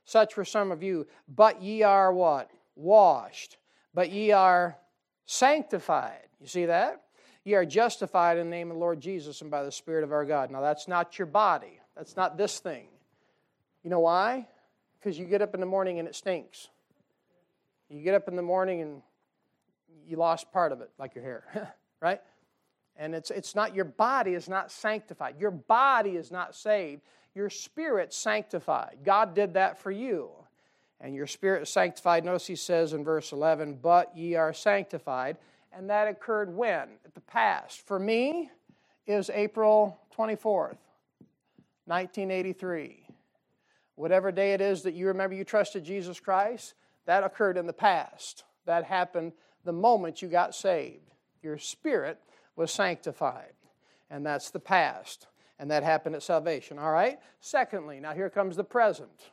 [0.06, 1.06] Such were some of you.
[1.28, 2.49] But ye are what?
[2.76, 3.58] Washed.
[3.93, 4.78] But ye are
[5.26, 6.28] sanctified.
[6.41, 7.04] You see that?
[7.43, 10.12] Ye are justified in the name of the Lord Jesus and by the Spirit of
[10.12, 10.49] our God.
[10.49, 11.79] Now, that's not your body.
[11.95, 12.88] That's not this thing.
[13.84, 14.47] You know why?
[14.99, 16.69] Because you get up in the morning and it stinks.
[17.89, 19.01] You get up in the morning and
[20.08, 22.21] you lost part of it, like your hair, right?
[22.95, 25.36] And it's, it's not, your body is not sanctified.
[25.39, 27.01] Your body is not saved.
[27.36, 28.99] Your spirit sanctified.
[29.03, 30.29] God did that for you.
[31.01, 32.23] And your spirit is sanctified.
[32.23, 35.38] Notice he says in verse 11, but ye are sanctified.
[35.75, 36.88] And that occurred when?
[37.05, 37.86] At the past.
[37.86, 38.51] For me,
[39.05, 40.77] is April 24th,
[41.86, 43.05] 1983.
[43.95, 46.73] Whatever day it is that you remember you trusted Jesus Christ,
[47.05, 48.43] that occurred in the past.
[48.65, 49.33] That happened
[49.65, 51.12] the moment you got saved.
[51.41, 52.17] Your spirit
[52.55, 53.53] was sanctified.
[54.09, 55.27] And that's the past.
[55.59, 56.79] And that happened at salvation.
[56.79, 57.19] All right?
[57.39, 59.31] Secondly, now here comes the present.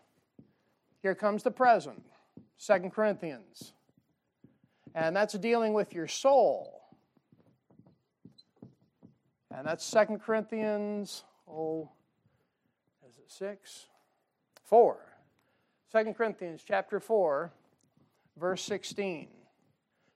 [1.01, 2.05] Here comes the present.
[2.57, 3.73] Second Corinthians.
[4.95, 6.81] And that's dealing with your soul.
[9.55, 11.91] And that's Second Corinthians, oh,
[13.09, 13.87] is it 6?
[14.65, 14.99] 4.
[15.93, 17.53] 2 Corinthians chapter 4,
[18.39, 19.29] verse 16.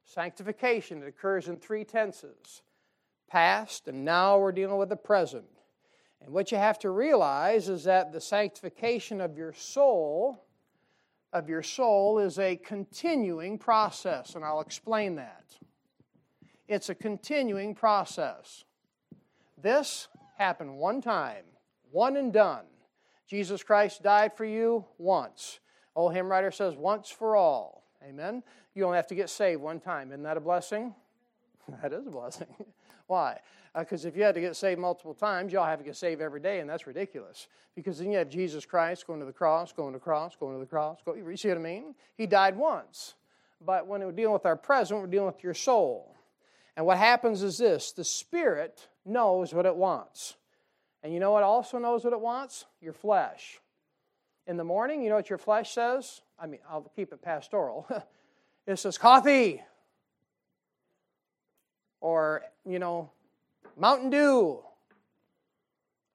[0.04, 2.62] Sanctification, it occurs in three tenses
[3.28, 5.44] past, and now we're dealing with the present.
[6.20, 10.46] And what you have to realize is that the sanctification of your soul,
[11.35, 15.44] of your soul, is a continuing process, and I'll explain that.
[16.68, 18.64] It's a continuing process.
[19.61, 21.44] This happened one time,
[21.90, 22.64] one and done.
[23.27, 25.59] Jesus Christ died for you once.
[25.97, 27.85] Old hymn writer says, once for all.
[28.07, 28.42] Amen.
[28.75, 30.11] You only have to get saved one time.
[30.11, 30.94] Isn't that a blessing?
[31.83, 32.55] that is a blessing.
[33.06, 33.38] Why?
[33.76, 36.20] Because uh, if you had to get saved multiple times, y'all have to get saved
[36.20, 37.48] every day, and that's ridiculous.
[37.74, 40.54] Because then you have Jesus Christ going to the cross, going to the cross, going
[40.54, 40.98] to the cross.
[41.04, 41.94] Go, you see what I mean?
[42.16, 43.14] He died once.
[43.64, 46.14] But when we're dealing with our present, we're dealing with your soul.
[46.76, 50.36] And what happens is this the Spirit knows what it wants.
[51.02, 52.64] And you know what also knows what it wants?
[52.80, 53.60] Your flesh.
[54.46, 56.20] In the morning, you know what your flesh says?
[56.38, 57.86] I mean, I'll keep it pastoral.
[58.66, 59.62] it says, coffee.
[62.04, 63.10] Or, you know,
[63.78, 64.58] Mountain Dew.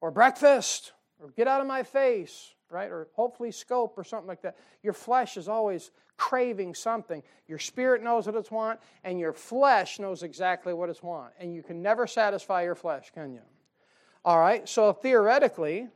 [0.02, 0.92] Or breakfast.
[1.20, 2.92] Or get out of my face, right?
[2.92, 4.56] Or hopefully scope or something like that.
[4.84, 7.24] Your flesh is always craving something.
[7.48, 11.34] Your spirit knows what it's want, and your flesh knows exactly what it's want.
[11.40, 13.42] And you can never satisfy your flesh, can you?
[14.24, 15.88] All right, so theoretically,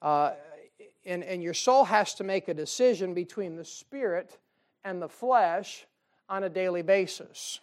[0.00, 0.32] uh,
[1.04, 4.38] and, and your soul has to make a decision between the spirit
[4.82, 5.84] and the flesh
[6.26, 7.60] on a daily basis.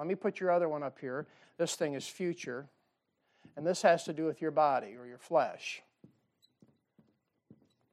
[0.00, 1.26] Let me put your other one up here.
[1.58, 2.70] This thing is future,
[3.54, 5.82] and this has to do with your body or your flesh.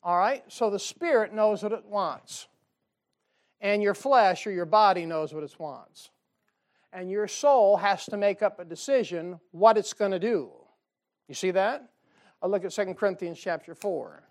[0.01, 2.47] All right, so the spirit knows what it wants,
[3.59, 6.09] and your flesh or your body knows what it wants.
[6.93, 10.49] And your soul has to make up a decision what it's going to do.
[11.27, 11.89] You see that?
[12.41, 14.23] I'll look at 2 Corinthians chapter 4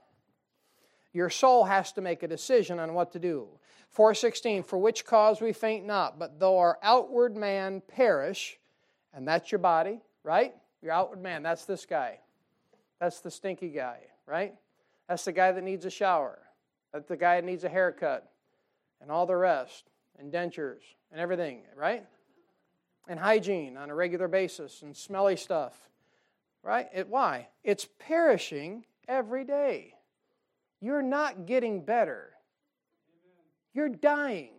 [1.17, 3.49] your soul has to make a decision on what to do.
[3.90, 8.59] 416, for which cause we faint not, but though our outward man perish,
[9.14, 10.55] and that's your body, right?
[10.83, 12.18] Your outward man, that's this guy.
[13.01, 14.55] That's the stinky guy, right?
[15.09, 16.38] That's the guy that needs a shower.
[16.92, 18.31] That's the guy that needs a haircut,
[19.01, 19.85] and all the rest,
[20.18, 22.05] and dentures, and everything, right?
[23.09, 25.88] And hygiene on a regular basis, and smelly stuff,
[26.62, 26.88] right?
[26.94, 27.49] It, why?
[27.64, 29.94] It's perishing every day.
[30.81, 32.36] You're not getting better.
[33.77, 34.55] You're dying.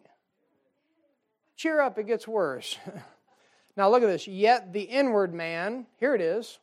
[1.55, 2.77] Cheer up, it gets worse.
[3.75, 4.27] now look at this.
[4.27, 6.59] Yet the inward man, here it is.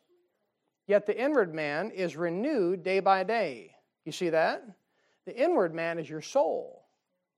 [0.87, 3.75] Yet the inward man is renewed day by day.
[4.05, 4.63] You see that?
[5.25, 6.85] The inward man is your soul.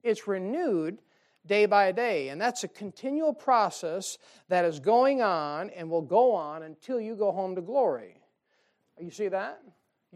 [0.03, 0.99] It's renewed
[1.47, 2.30] day by day.
[2.30, 7.15] And that's a continual process that is going on and will go on until you
[7.15, 8.21] go home to glory.
[8.99, 9.63] You see that?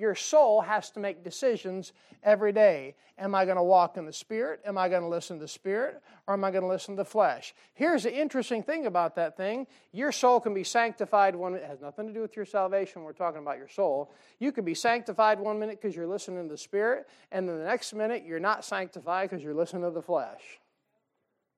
[0.01, 2.95] Your soul has to make decisions every day.
[3.19, 4.59] Am I going to walk in the Spirit?
[4.65, 6.01] Am I going to listen to the Spirit?
[6.25, 7.53] Or am I going to listen to the flesh?
[7.75, 11.81] Here's the interesting thing about that thing your soul can be sanctified one It has
[11.81, 13.03] nothing to do with your salvation.
[13.03, 14.11] We're talking about your soul.
[14.39, 17.65] You can be sanctified one minute because you're listening to the Spirit, and then the
[17.65, 20.41] next minute you're not sanctified because you're listening to the flesh.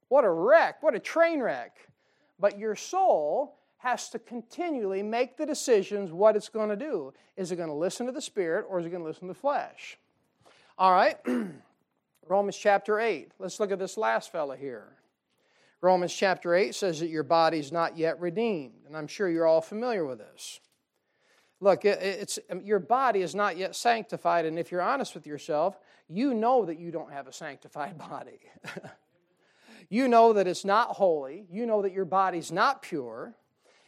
[0.10, 0.84] What a wreck.
[0.84, 1.77] What a train wreck.
[2.38, 7.13] But your soul has to continually make the decisions what it's going to do.
[7.35, 9.33] Is it going to listen to the Spirit or is it going to listen to
[9.33, 9.97] the flesh?
[10.77, 11.17] All right,
[12.27, 13.33] Romans chapter 8.
[13.39, 14.95] Let's look at this last fella here.
[15.81, 19.59] Romans chapter 8 says that your body's not yet redeemed, and I'm sure you're all
[19.59, 20.61] familiar with this.
[21.59, 25.77] Look, it's, um, your body is not yet sanctified, and if you're honest with yourself,
[26.07, 28.39] you know that you don't have a sanctified body.
[29.89, 31.45] you know that it's not holy.
[31.51, 33.35] You know that your body's not pure.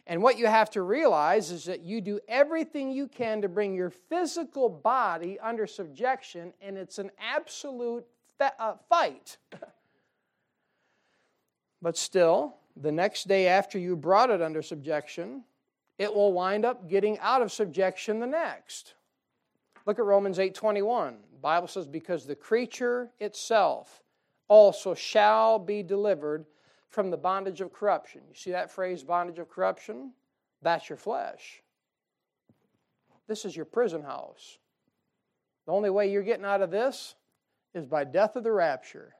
[0.07, 3.73] And what you have to realize is that you do everything you can to bring
[3.73, 8.05] your physical body under subjection, and it's an absolute
[8.39, 9.37] uh, fight.
[11.81, 15.43] but still, the next day after you brought it under subjection,
[15.97, 18.93] it will wind up getting out of subjection the next.
[19.85, 21.15] Look at Romans 8:21.
[21.31, 24.03] The Bible says because the creature itself
[24.47, 26.45] also shall be delivered
[26.95, 28.21] from the bondage of corruption.
[28.29, 30.13] You see that phrase, bondage of corruption?
[30.61, 31.61] That's your flesh.
[33.27, 34.59] This is your prison house.
[35.65, 37.15] The only way you're getting out of this
[37.73, 39.13] is by death of the rapture.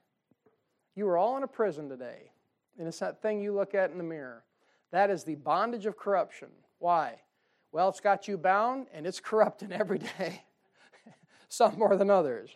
[0.96, 2.32] You are all in a prison today.
[2.80, 4.46] And it's that thing you look at in the mirror.
[4.92, 6.48] That is the bondage of corruption.
[6.80, 7.20] Why?
[7.74, 10.44] Well, it's got you bound and it's corrupting every day,
[11.50, 12.56] some more than others.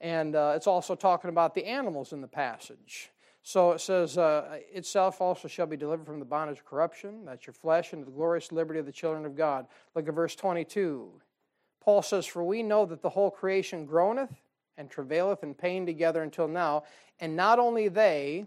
[0.00, 3.10] And uh, it's also talking about the animals in the passage.
[3.42, 7.46] So it says, uh, itself also shall be delivered from the bondage of corruption, that's
[7.46, 9.66] your flesh, into the glorious liberty of the children of God.
[9.94, 11.10] Look at verse 22.
[11.80, 14.34] Paul says, For we know that the whole creation groaneth
[14.76, 16.84] and travaileth in pain together until now,
[17.20, 18.46] and not only they,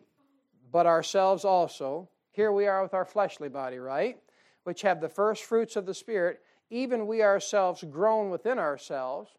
[0.71, 2.07] but ourselves also.
[2.31, 4.17] Here we are with our fleshly body, right?
[4.63, 9.31] Which have the first fruits of the Spirit, even we ourselves groan within ourselves.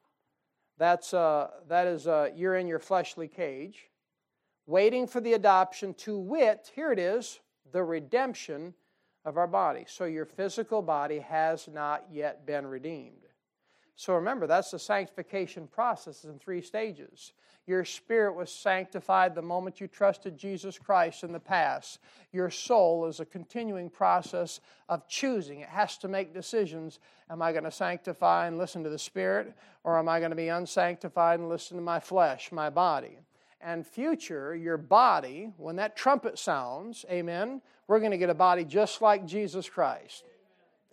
[0.76, 3.88] That's, uh, that is, uh, you're in your fleshly cage
[4.66, 7.40] waiting for the adoption to wit, here it is,
[7.72, 8.74] the redemption
[9.24, 9.84] of our body.
[9.86, 13.26] So your physical body has not yet been redeemed.
[13.94, 17.32] So remember, that's the sanctification process in three stages.
[17.66, 22.00] Your spirit was sanctified the moment you trusted Jesus Christ in the past.
[22.32, 25.60] Your soul is a continuing process of choosing.
[25.60, 26.98] It has to make decisions.
[27.30, 29.54] Am I going to sanctify and listen to the Spirit,
[29.84, 33.18] or am I going to be unsanctified and listen to my flesh, my body?
[33.62, 38.64] And future, your body, when that trumpet sounds, amen, we're going to get a body
[38.64, 40.24] just like Jesus Christ.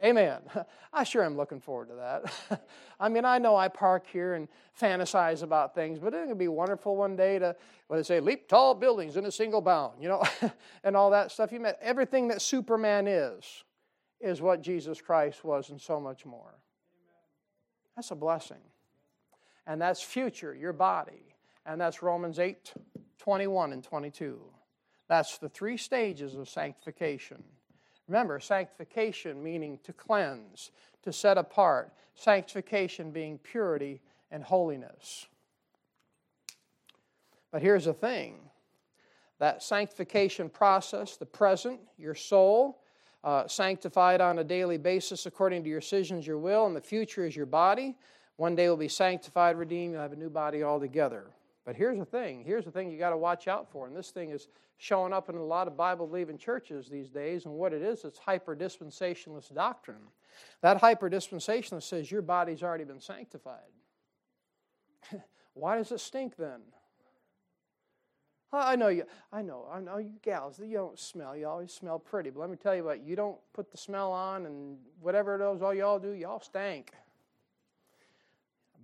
[0.03, 0.39] Amen.
[0.93, 2.61] I sure am looking forward to that.
[2.99, 4.47] I mean, I know I park here and
[4.80, 7.55] fantasize about things, but it's going to be wonderful one day to,
[7.88, 10.24] what they say, leap tall buildings in a single bound, you know,
[10.84, 11.51] and all that stuff.
[11.51, 13.63] You met everything that Superman is,
[14.22, 16.55] is what Jesus Christ was, and so much more.
[17.95, 18.61] That's a blessing.
[19.65, 21.36] And that's future, your body.
[21.70, 22.74] And that's Romans 8
[23.20, 24.39] 21 and 22.
[25.07, 27.43] That's the three stages of sanctification.
[28.07, 30.72] Remember, sanctification meaning to cleanse,
[31.03, 34.01] to set apart, sanctification being purity
[34.32, 35.28] and holiness.
[37.51, 38.39] But here's the thing
[39.38, 42.82] that sanctification process, the present, your soul,
[43.24, 47.28] uh, sanctified on a daily basis according to your decisions, your will, and the future
[47.28, 47.95] is your body.
[48.38, 51.28] One day will be sanctified, redeemed, you'll have a new body altogether.
[51.70, 53.86] But here's the thing here's the thing you got to watch out for.
[53.86, 54.47] And this thing is
[54.80, 57.45] showing up in a lot of Bible believing churches these days.
[57.45, 60.01] And what it is, it's hyper dispensationalist doctrine.
[60.63, 63.70] That hyper dispensationalist says your body's already been sanctified.
[65.53, 66.61] Why does it stink then?
[68.51, 69.03] I know you.
[69.32, 69.67] I know.
[69.72, 70.59] I know you gals.
[70.59, 71.38] You don't smell.
[71.38, 72.32] You always smell pretty.
[72.32, 73.03] But let me tell you what.
[73.03, 76.93] You don't put the smell on, and whatever it is, all y'all do, y'all stank.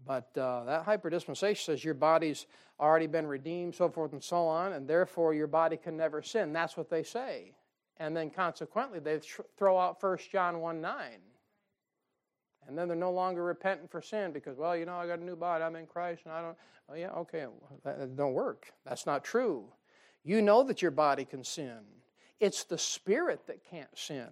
[0.06, 2.46] But uh, that hyperdispensation says your body's
[2.80, 6.54] already been redeemed, so forth and so on, and therefore your body can never sin.
[6.54, 7.54] That's what they say.
[7.98, 11.04] And then consequently, they th- throw out 1 John 1 9.
[12.68, 15.24] And then they're no longer repentant for sin because, well, you know, I got a
[15.24, 15.64] new body.
[15.64, 16.58] I'm in Christ, and I don't.
[16.90, 17.46] Oh, yeah, okay.
[17.84, 18.72] That don't work.
[18.86, 19.66] That's not true.
[20.24, 21.80] You know that your body can sin.
[22.40, 24.30] It's the spirit that can't sin.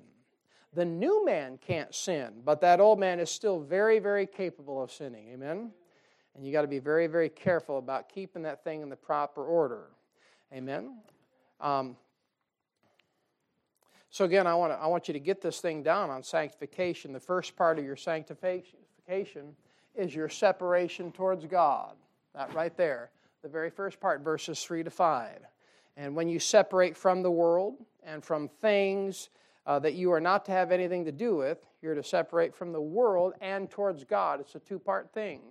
[0.76, 4.91] The new man can't sin, but that old man is still very, very capable of
[4.91, 5.30] sinning.
[5.34, 5.71] Amen?
[6.36, 9.45] And you got to be very, very careful about keeping that thing in the proper
[9.45, 9.89] order.
[10.51, 10.97] Amen?
[11.61, 11.95] Um,
[14.09, 17.13] so, again, I want, to, I want you to get this thing down on sanctification.
[17.13, 19.55] The first part of your sanctification
[19.95, 21.95] is your separation towards God.
[22.36, 23.09] That right there.
[23.41, 25.39] The very first part, verses 3 to 5.
[25.97, 29.30] And when you separate from the world and from things
[29.66, 31.59] uh, that you are not to have anything to do with.
[31.82, 34.39] You're to separate from the world and towards God.
[34.39, 35.41] It's a two part thing.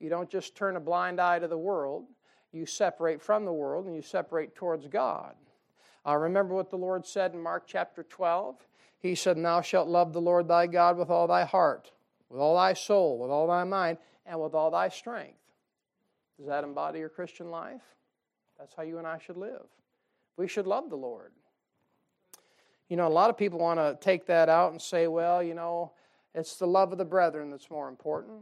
[0.00, 2.04] You don't just turn a blind eye to the world,
[2.52, 5.34] you separate from the world and you separate towards God.
[6.06, 8.56] Uh, remember what the Lord said in Mark chapter 12?
[9.00, 11.92] He said, Thou shalt love the Lord thy God with all thy heart,
[12.30, 15.38] with all thy soul, with all thy mind, and with all thy strength.
[16.38, 17.82] Does that embody your Christian life?
[18.58, 19.66] That's how you and I should live.
[20.36, 21.32] We should love the Lord.
[22.88, 25.54] You know, a lot of people want to take that out and say, well, you
[25.54, 25.92] know,
[26.34, 28.40] it's the love of the brethren that's more important.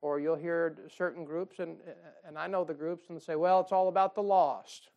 [0.00, 1.76] Or you'll hear certain groups, and,
[2.24, 4.90] and I know the groups, and say, well, it's all about the lost.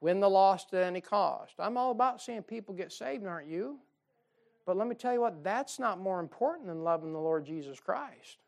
[0.00, 1.54] Win the lost at any cost.
[1.58, 3.78] I'm all about seeing people get saved, aren't you?
[4.64, 7.80] But let me tell you what, that's not more important than loving the Lord Jesus
[7.80, 8.38] Christ.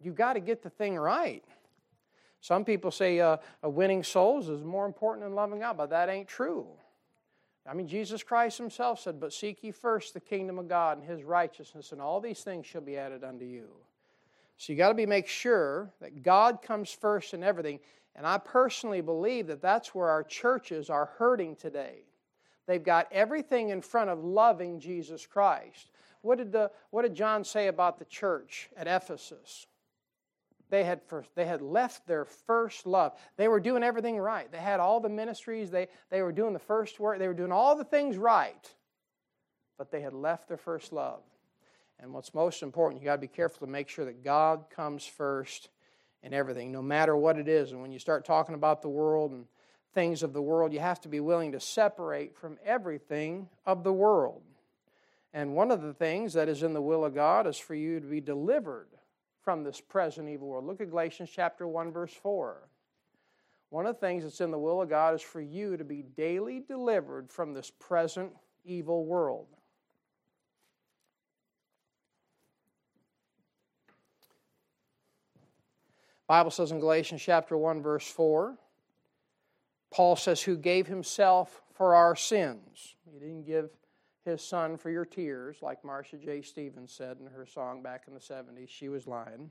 [0.00, 1.44] You've got to get the thing right.
[2.40, 6.28] Some people say uh, winning souls is more important than loving God, but that ain't
[6.28, 6.66] true.
[7.66, 11.06] I mean, Jesus Christ himself said, But seek ye first the kingdom of God and
[11.06, 13.68] his righteousness, and all these things shall be added unto you.
[14.56, 17.80] So you got to be make sure that God comes first in everything.
[18.14, 22.04] And I personally believe that that's where our churches are hurting today.
[22.66, 25.88] They've got everything in front of loving Jesus Christ.
[26.20, 29.66] What did, the, what did John say about the church at Ephesus?
[30.72, 33.12] They had, first, they had left their first love.
[33.36, 34.50] They were doing everything right.
[34.50, 37.52] They had all the ministries, they, they were doing the first work, they were doing
[37.52, 38.70] all the things right,
[39.76, 41.20] but they had left their first love.
[42.00, 45.04] And what's most important, you got to be careful to make sure that God comes
[45.04, 45.68] first
[46.22, 47.72] in everything, no matter what it is.
[47.72, 49.44] And when you start talking about the world and
[49.92, 53.92] things of the world, you have to be willing to separate from everything of the
[53.92, 54.40] world.
[55.34, 58.00] And one of the things that is in the will of God is for you
[58.00, 58.88] to be delivered
[59.42, 60.66] from this present evil world.
[60.66, 62.68] Look at Galatians chapter 1 verse 4.
[63.70, 66.02] One of the things that's in the will of God is for you to be
[66.02, 68.32] daily delivered from this present
[68.64, 69.46] evil world.
[76.28, 78.56] Bible says in Galatians chapter 1 verse 4,
[79.90, 82.94] Paul says who gave himself for our sins.
[83.04, 83.70] He didn't give
[84.24, 86.42] his son for your tears, like Marsha J.
[86.42, 88.68] Stevens said in her song back in the 70s.
[88.68, 89.50] She was lying.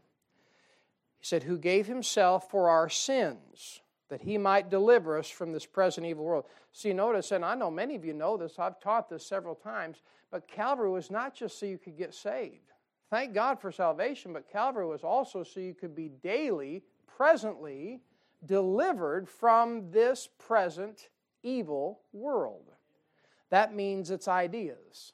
[1.20, 5.66] He said, Who gave himself for our sins, that he might deliver us from this
[5.66, 6.46] present evil world.
[6.72, 10.02] See, notice, and I know many of you know this, I've taught this several times,
[10.32, 12.72] but Calvary was not just so you could get saved.
[13.10, 18.02] Thank God for salvation, but Calvary was also so you could be daily, presently
[18.46, 21.10] delivered from this present
[21.44, 22.72] evil world.
[23.52, 25.14] That means it's ideas.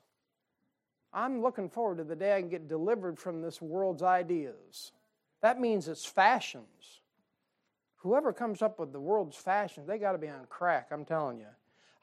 [1.11, 4.91] I'm looking forward to the day I can get delivered from this world's ideas.
[5.41, 7.01] That means it's fashions.
[7.97, 11.39] Whoever comes up with the world's fashions, they got to be on crack, I'm telling
[11.39, 11.47] you.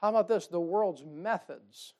[0.01, 0.47] How about this?
[0.47, 1.93] The world's methods.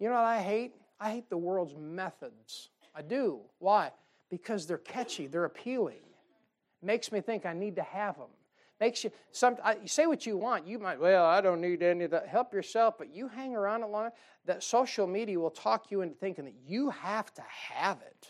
[0.00, 0.74] You know what I hate?
[0.98, 2.70] I hate the world's methods.
[2.94, 3.40] I do.
[3.58, 3.92] Why?
[4.30, 6.00] Because they're catchy, they're appealing.
[6.82, 8.28] Makes me think I need to have them
[8.80, 10.66] makes you some I, say what you want.
[10.66, 12.28] You might well i don't need any of that.
[12.28, 14.10] Help yourself but you hang around a long
[14.46, 18.28] that social media will talk you into thinking that you have to have it.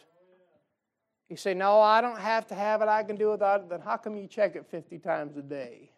[1.28, 2.88] You say no i don't have to have it.
[2.88, 3.68] I can do without it.
[3.70, 5.90] Then how come you check it 50 times a day?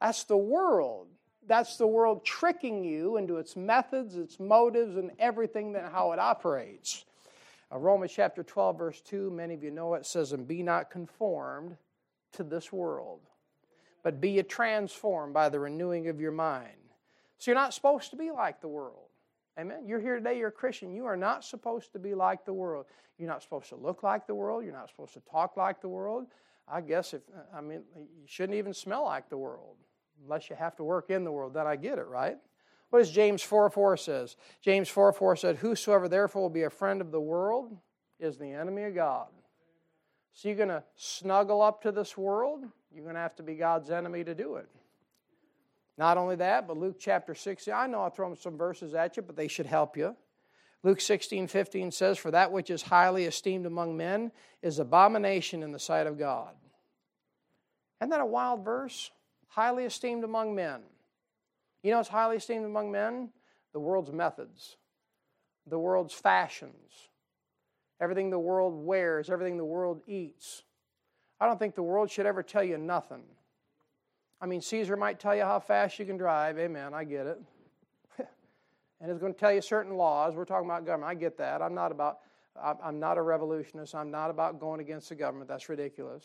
[0.00, 1.08] That's the world.
[1.46, 6.18] That's the world tricking you into its methods its motives and everything that how it
[6.18, 7.04] operates.
[7.72, 10.90] Uh, romans chapter 12 verse 2 many of you know it says and be not
[10.90, 11.76] conformed
[12.32, 13.20] to this world
[14.04, 16.76] but be ye transformed by the renewing of your mind.
[17.38, 19.08] So you're not supposed to be like the world.
[19.58, 19.86] Amen.
[19.86, 20.94] You're here today, you're a Christian.
[20.94, 22.86] You are not supposed to be like the world.
[23.18, 24.64] You're not supposed to look like the world.
[24.64, 26.26] You're not supposed to talk like the world.
[26.68, 27.22] I guess if,
[27.54, 29.76] I mean, you shouldn't even smell like the world
[30.22, 31.54] unless you have to work in the world.
[31.54, 32.36] Then I get it, right?
[32.90, 34.36] What does James 4 4 says?
[34.60, 37.76] James 4 4 said, Whosoever therefore will be a friend of the world
[38.18, 39.28] is the enemy of God.
[40.32, 42.64] So you're going to snuggle up to this world?
[42.94, 44.68] You're going to have to be God's enemy to do it.
[45.98, 49.22] Not only that, but Luke chapter 16, I know I'll throw some verses at you,
[49.22, 50.16] but they should help you.
[50.82, 54.32] Luke 16, 15 says, For that which is highly esteemed among men
[54.62, 56.54] is abomination in the sight of God.
[58.00, 59.10] Isn't that a wild verse?
[59.48, 60.82] Highly esteemed among men.
[61.82, 63.30] You know what's highly esteemed among men?
[63.72, 64.76] The world's methods,
[65.66, 67.08] the world's fashions,
[68.00, 70.62] everything the world wears, everything the world eats.
[71.44, 73.20] I don't think the world should ever tell you nothing.
[74.40, 76.58] I mean, Caesar might tell you how fast you can drive.
[76.58, 76.94] Amen.
[76.94, 77.38] I get it.
[78.18, 80.34] and it's going to tell you certain laws.
[80.36, 81.10] We're talking about government.
[81.10, 81.60] I get that.
[81.60, 82.20] I'm not about.
[82.82, 83.94] I'm not a revolutionist.
[83.94, 85.46] I'm not about going against the government.
[85.46, 86.24] That's ridiculous.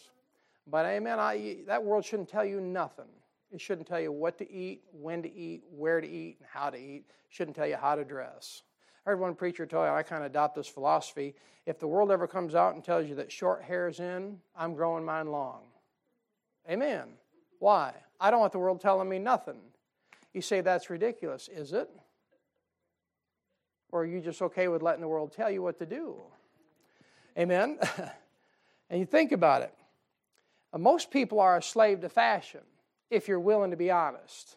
[0.65, 1.19] But amen.
[1.19, 3.09] I, that world shouldn't tell you nothing.
[3.51, 6.69] It shouldn't tell you what to eat, when to eat, where to eat, and how
[6.69, 7.03] to eat.
[7.09, 8.61] It shouldn't tell you how to dress.
[9.09, 11.33] Heard one preacher tell you, I kind of adopt this philosophy.
[11.65, 15.03] If the world ever comes out and tells you that short hair's in, I'm growing
[15.03, 15.61] mine long.
[16.69, 17.07] Amen.
[17.57, 17.95] Why?
[18.19, 19.61] I don't want the world telling me nothing.
[20.31, 21.89] You say that's ridiculous, is it?
[23.91, 26.17] Or are you just okay with letting the world tell you what to do?
[27.35, 27.79] Amen.
[28.91, 29.73] and you think about it.
[30.77, 32.61] Most people are a slave to fashion,
[33.09, 34.55] if you're willing to be honest.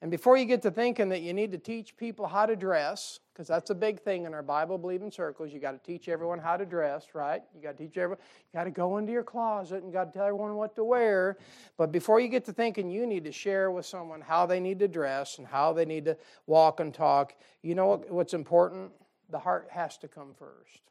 [0.00, 3.18] And before you get to thinking that you need to teach people how to dress,
[3.32, 6.38] because that's a big thing in our Bible believing circles, you got to teach everyone
[6.38, 7.42] how to dress, right?
[7.54, 8.18] You got to teach everyone,
[8.52, 11.38] you got to go into your closet and got to tell everyone what to wear.
[11.78, 14.78] But before you get to thinking you need to share with someone how they need
[14.80, 16.16] to dress and how they need to
[16.46, 18.92] walk and talk, you know what, what's important?
[19.30, 20.82] The heart has to come first.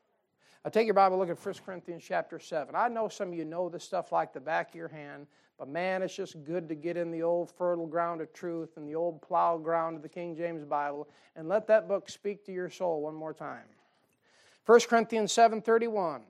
[0.65, 2.75] I'll take your Bible, look at 1 Corinthians chapter 7.
[2.75, 5.27] I know some of you know this stuff like the back of your hand.
[5.61, 8.89] But man, it's just good to get in the old fertile ground of truth and
[8.89, 12.51] the old plow ground of the King James Bible and let that book speak to
[12.51, 13.67] your soul one more time.
[14.65, 16.23] 1 Corinthians 7:31.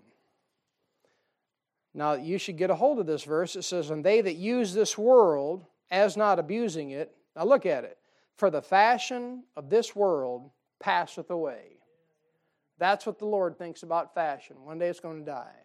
[1.94, 3.56] Now you should get a hold of this verse.
[3.56, 7.86] It says, "And they that use this world as not abusing it." Now look at
[7.86, 8.00] it.
[8.36, 11.78] For the fashion of this world passeth away.
[12.80, 14.66] That's what the Lord thinks about fashion.
[14.66, 15.56] One day it's going to die.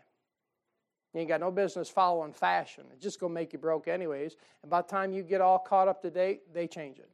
[1.17, 2.85] You ain't got no business following fashion.
[2.93, 4.37] It's just going to make you broke, anyways.
[4.61, 7.09] And by the time you get all caught up to date, they change it.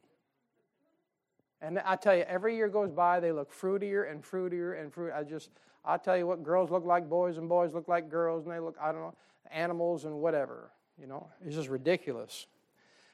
[1.61, 5.12] And I tell you, every year goes by, they look fruitier and fruitier and fruit.
[5.16, 5.50] I just,
[5.84, 8.59] I tell you what, girls look like boys and boys look like girls, and they
[8.59, 9.14] look, I don't know,
[9.53, 10.72] animals and whatever.
[11.00, 12.48] You know, it's just ridiculous.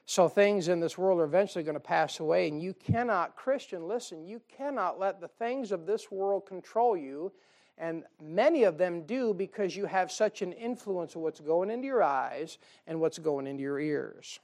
[0.07, 3.87] So things in this world are eventually going to pass away, and you cannot, Christian,
[3.87, 7.31] listen, you cannot let the things of this world control you
[7.79, 11.87] and many of them do because you have such an influence of what's going into
[11.87, 14.39] your eyes and what's going into your ears.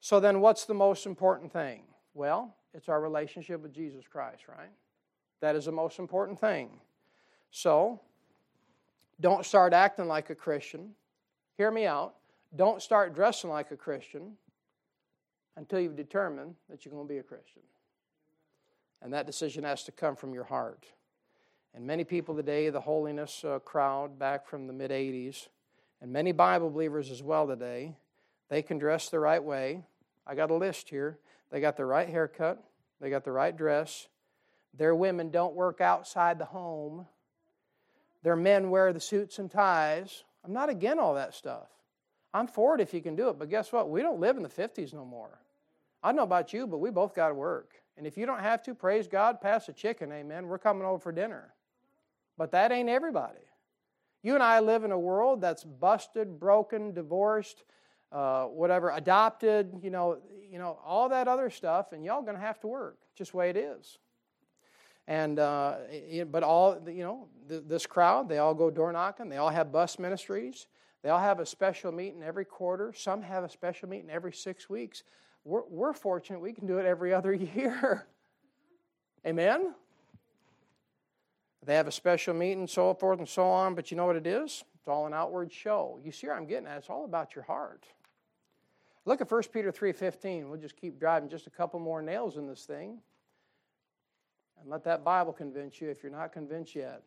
[0.00, 1.82] So, then what's the most important thing?
[2.14, 4.70] Well, it's our relationship with Jesus Christ, right?
[5.40, 6.70] That is the most important thing.
[7.50, 8.00] So,
[9.20, 10.90] don't start acting like a Christian.
[11.56, 12.14] Hear me out.
[12.56, 14.32] Don't start dressing like a Christian
[15.56, 17.62] until you've determined that you're going to be a Christian.
[19.02, 20.86] And that decision has to come from your heart.
[21.74, 25.48] And many people today, the holiness uh, crowd back from the mid 80s,
[26.00, 27.94] and many Bible believers as well today,
[28.48, 29.84] they can dress the right way.
[30.26, 31.18] I got a list here.
[31.50, 32.62] They got the right haircut,
[33.00, 34.08] they got the right dress.
[34.74, 37.06] Their women don't work outside the home.
[38.22, 40.24] Their men wear the suits and ties.
[40.44, 41.68] I'm not against all that stuff.
[42.34, 43.88] I'm for it if you can do it, but guess what?
[43.88, 45.38] We don't live in the 50s no more.
[46.02, 47.72] I don't know about you, but we both got to work.
[47.96, 50.46] And if you don't have to, praise God, pass a chicken, amen.
[50.46, 51.54] We're coming over for dinner.
[52.38, 53.40] But that ain't everybody.
[54.22, 57.64] You and I live in a world that's busted, broken, divorced,
[58.10, 60.18] uh, whatever, adopted, you know,
[60.50, 63.50] you know, all that other stuff, and y'all gonna have to work, just the way
[63.50, 63.98] it is.
[65.06, 65.76] And uh,
[66.30, 69.28] but all you know, this crowd, they all go door knocking.
[69.28, 70.66] They all have bus ministries.
[71.02, 72.92] They all have a special meeting every quarter.
[72.94, 75.04] Some have a special meeting every six weeks.
[75.44, 78.06] We're, we're fortunate we can do it every other year.
[79.26, 79.74] Amen?
[81.64, 84.26] They have a special meeting, so forth and so on, but you know what it
[84.26, 84.64] is?
[84.76, 85.98] It's all an outward show.
[86.02, 86.78] You see where I'm getting at?
[86.78, 87.84] It's all about your heart.
[89.04, 90.48] Look at 1 Peter 3.15.
[90.48, 92.98] We'll just keep driving just a couple more nails in this thing.
[94.60, 97.02] And let that Bible convince you if you're not convinced yet.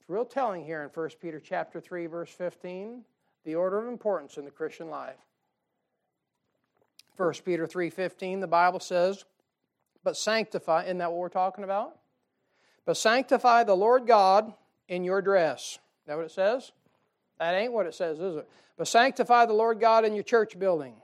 [0.00, 3.04] It's real telling here in 1 Peter chapter 3, verse 15,
[3.44, 5.16] the order of importance in the Christian life.
[7.16, 9.24] 1 Peter 3:15, the Bible says,
[10.04, 11.98] "But sanctify," isn't that what we're talking about?
[12.84, 14.52] But sanctify the Lord God
[14.88, 15.78] in your dress.
[16.02, 16.72] Is that what it says?
[17.38, 18.48] That ain't what it says, is it?
[18.76, 20.94] But sanctify the Lord God in your church building.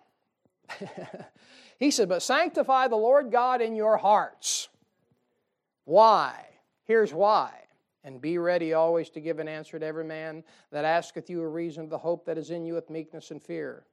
[1.79, 4.69] he said, But sanctify the Lord God in your hearts.
[5.85, 6.47] Why?
[6.85, 7.53] Here's why.
[8.05, 11.49] And be ready always to give an answer to every man that asketh you a
[11.49, 13.85] reason of the hope that is in you with meekness and fear.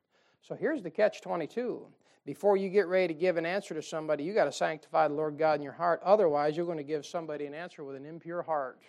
[0.42, 1.86] So here's the catch 22.
[2.26, 5.14] Before you get ready to give an answer to somebody, you got to sanctify the
[5.14, 6.02] Lord God in your heart.
[6.04, 8.82] Otherwise, you're going to give somebody an answer with an impure heart.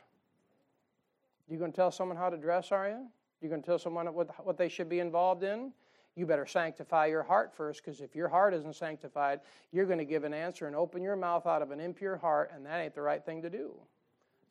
[1.48, 3.06] You going to tell someone how to dress, are you?
[3.40, 5.72] You going to tell someone what, what they should be involved in?
[6.16, 9.38] You better sanctify your heart first, because if your heart isn't sanctified,
[9.70, 12.50] you're going to give an answer and open your mouth out of an impure heart,
[12.52, 13.72] and that ain't the right thing to do.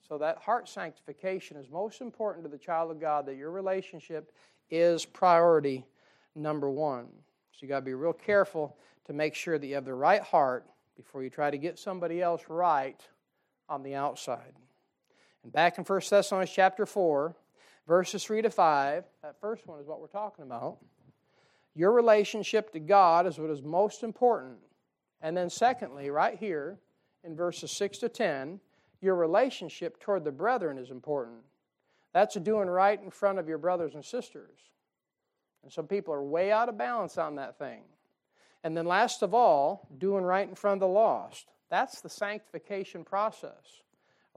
[0.08, 4.32] So, that heart sanctification is most important to the child of God, that your relationship
[4.70, 5.86] is priority
[6.38, 7.08] number one.
[7.52, 10.22] So, you got to be real careful to make sure that you have the right
[10.22, 10.66] heart
[10.96, 13.02] before you try to get somebody else right
[13.70, 14.54] on the outside.
[15.44, 17.36] And back in 1 Thessalonians chapter 4,
[17.88, 20.78] verses 3 to 5, that first one is what we're talking about.
[21.74, 24.58] Your relationship to God is what is most important.
[25.22, 26.80] And then, secondly, right here
[27.24, 28.60] in verses 6 to 10,
[29.02, 31.40] your relationship toward the brethren is important.
[32.14, 34.58] That's doing right in front of your brothers and sisters.
[35.68, 37.82] And some people are way out of balance on that thing.
[38.64, 41.48] And then, last of all, doing right in front of the lost.
[41.70, 43.82] That's the sanctification process.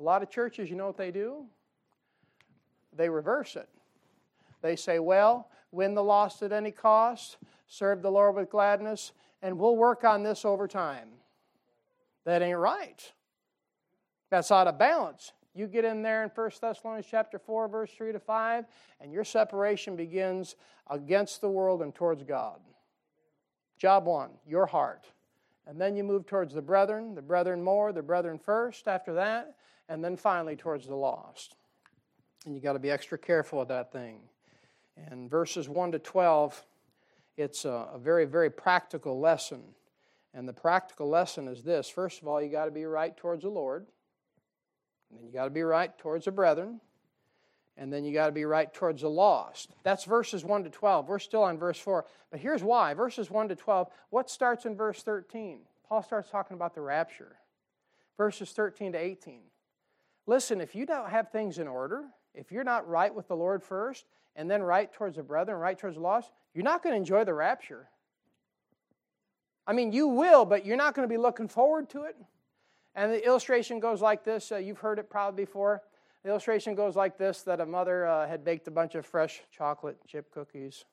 [0.00, 1.44] A lot of churches, you know what they do?
[2.96, 3.68] They reverse it.
[4.60, 7.36] They say, well, win the lost at any cost,
[7.68, 11.10] serve the Lord with gladness, and we'll work on this over time.
[12.24, 13.12] That ain't right.
[14.30, 15.32] That's out of balance.
[15.54, 18.64] You get in there in 1 Thessalonians chapter 4, verse 3 to 5,
[19.00, 20.54] and your separation begins
[20.88, 22.60] against the world and towards God.
[23.78, 25.06] Job one, your heart.
[25.66, 29.56] And then you move towards the brethren, the brethren more, the brethren first after that,
[29.88, 31.56] and then finally towards the lost.
[32.46, 34.20] And you got to be extra careful of that thing.
[34.96, 36.64] And verses 1 to 12,
[37.36, 39.62] it's a, a very, very practical lesson.
[40.32, 43.42] And the practical lesson is this first of all, you got to be right towards
[43.42, 43.86] the Lord.
[45.10, 46.80] And then you got to be right towards the brethren.
[47.76, 49.70] And then you got to be right towards the lost.
[49.84, 51.08] That's verses 1 to 12.
[51.08, 52.04] We're still on verse 4.
[52.30, 53.88] But here's why verses 1 to 12.
[54.10, 55.60] What starts in verse 13?
[55.88, 57.36] Paul starts talking about the rapture.
[58.16, 59.40] Verses 13 to 18.
[60.26, 62.04] Listen, if you don't have things in order,
[62.34, 64.04] if you're not right with the Lord first,
[64.36, 67.24] and then right towards the brethren, right towards the lost, you're not going to enjoy
[67.24, 67.88] the rapture.
[69.66, 72.16] I mean, you will, but you're not going to be looking forward to it.
[72.94, 74.50] And the illustration goes like this.
[74.52, 75.82] Uh, you've heard it probably before.
[76.22, 79.40] The illustration goes like this that a mother uh, had baked a bunch of fresh
[79.50, 80.84] chocolate chip cookies,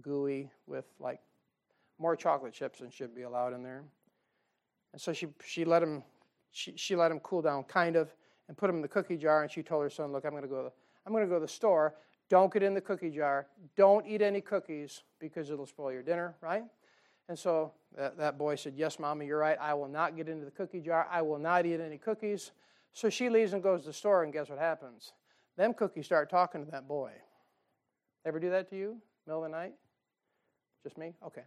[0.00, 1.20] gooey, with like
[1.98, 3.82] more chocolate chips than should be allowed in there.
[4.92, 6.02] And so she, she, let them,
[6.50, 8.14] she, she let them cool down, kind of,
[8.48, 9.42] and put them in the cookie jar.
[9.42, 10.72] And she told her son, Look, I'm going to go, to,
[11.06, 11.94] I'm going to, go to the store.
[12.28, 13.46] Don't get in the cookie jar.
[13.76, 16.62] Don't eat any cookies because it'll spoil your dinner, right?
[17.28, 19.58] And so that, that boy said, Yes, Mommy, you're right.
[19.60, 21.06] I will not get into the cookie jar.
[21.10, 22.52] I will not eat any cookies.
[22.92, 25.12] So she leaves and goes to the store, and guess what happens?
[25.56, 27.12] Them cookies start talking to that boy.
[28.24, 28.96] Ever do that to you?
[29.26, 29.74] Middle of the night?
[30.82, 31.14] Just me?
[31.24, 31.42] Okay.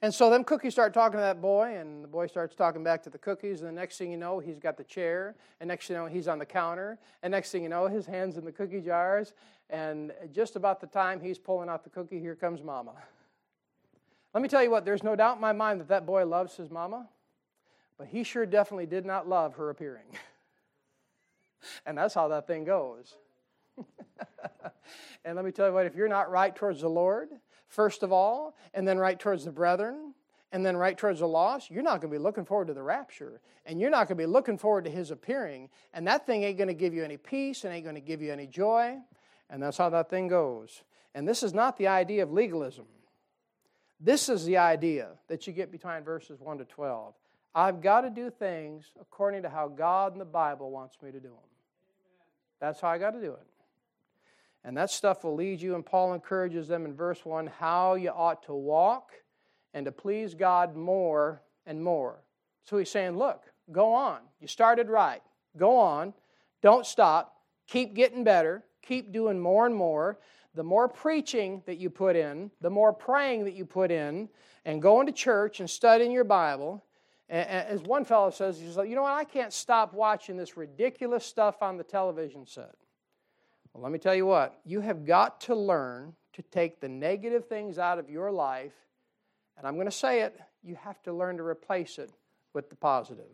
[0.00, 3.02] And so them cookies start talking to that boy, and the boy starts talking back
[3.02, 5.88] to the cookies, and the next thing you know, he's got the chair, and next
[5.88, 8.44] thing you know, he's on the counter, and next thing you know, his hand's in
[8.44, 9.32] the cookie jars,
[9.70, 12.92] and just about the time he's pulling out the cookie, here comes mama.
[14.38, 16.56] Let me tell you what, there's no doubt in my mind that that boy loves
[16.56, 17.08] his mama,
[17.98, 20.04] but he sure definitely did not love her appearing.
[21.86, 23.16] and that's how that thing goes.
[25.24, 27.30] and let me tell you what, if you're not right towards the Lord,
[27.66, 30.14] first of all, and then right towards the brethren,
[30.52, 32.82] and then right towards the lost, you're not going to be looking forward to the
[32.84, 33.40] rapture.
[33.66, 35.68] And you're not going to be looking forward to his appearing.
[35.92, 38.22] And that thing ain't going to give you any peace and ain't going to give
[38.22, 38.98] you any joy.
[39.50, 40.84] And that's how that thing goes.
[41.12, 42.84] And this is not the idea of legalism.
[44.00, 47.14] This is the idea that you get between verses 1 to 12.
[47.54, 51.18] I've got to do things according to how God and the Bible wants me to
[51.18, 51.48] do them.
[52.60, 53.46] That's how I got to do it.
[54.64, 58.10] And that stuff will lead you, and Paul encourages them in verse 1 how you
[58.10, 59.12] ought to walk
[59.74, 62.22] and to please God more and more.
[62.64, 64.20] So he's saying, look, go on.
[64.40, 65.22] You started right.
[65.56, 66.12] Go on.
[66.62, 67.36] Don't stop.
[67.66, 68.64] Keep getting better.
[68.82, 70.18] Keep doing more and more.
[70.58, 74.28] The more preaching that you put in, the more praying that you put in,
[74.64, 76.84] and going to church and studying your Bible.
[77.28, 79.12] As one fellow says, he's like, you know what?
[79.12, 82.74] I can't stop watching this ridiculous stuff on the television set.
[83.72, 87.46] Well, let me tell you what, you have got to learn to take the negative
[87.46, 88.74] things out of your life,
[89.56, 92.10] and I'm going to say it, you have to learn to replace it
[92.52, 93.30] with the positive.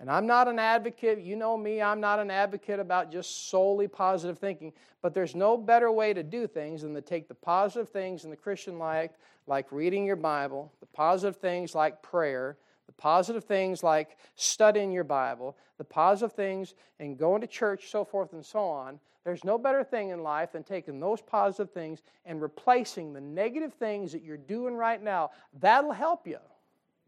[0.00, 3.88] And I'm not an advocate, you know me, I'm not an advocate about just solely
[3.88, 4.72] positive thinking,
[5.02, 8.30] but there's no better way to do things than to take the positive things in
[8.30, 9.10] the Christian life,
[9.48, 15.04] like reading your Bible, the positive things like prayer, the positive things like studying your
[15.04, 19.00] Bible, the positive things and going to church, so forth and so on.
[19.24, 23.74] There's no better thing in life than taking those positive things and replacing the negative
[23.74, 25.30] things that you're doing right now.
[25.60, 26.38] That'll help you.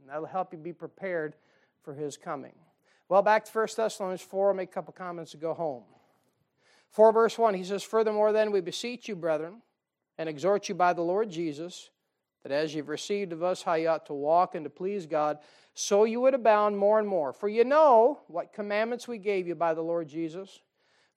[0.01, 1.35] And that'll help you be prepared
[1.83, 2.53] for His coming.
[3.11, 5.83] Well, back to 1 Thessalonians 4, I'll make a couple comments and go home.
[6.93, 9.63] 4 verse 1, he says, Furthermore, then we beseech you, brethren,
[10.17, 11.91] and exhort you by the Lord Jesus,
[12.45, 15.39] that as you've received of us how you ought to walk and to please God,
[15.75, 17.33] so you would abound more and more.
[17.33, 20.61] For you know what commandments we gave you by the Lord Jesus.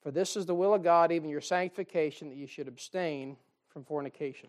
[0.02, 3.36] For this is the will of God, even your sanctification, that you should abstain
[3.68, 4.48] from fornication.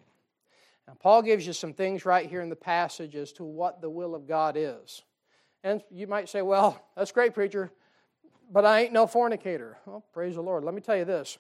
[0.88, 3.90] Now, Paul gives you some things right here in the passage as to what the
[3.90, 5.04] will of God is.
[5.66, 7.72] And you might say, well, that's great, preacher,
[8.52, 9.80] but I ain't no fornicator.
[9.88, 10.64] Well, praise the Lord.
[10.64, 11.40] Let me tell you this.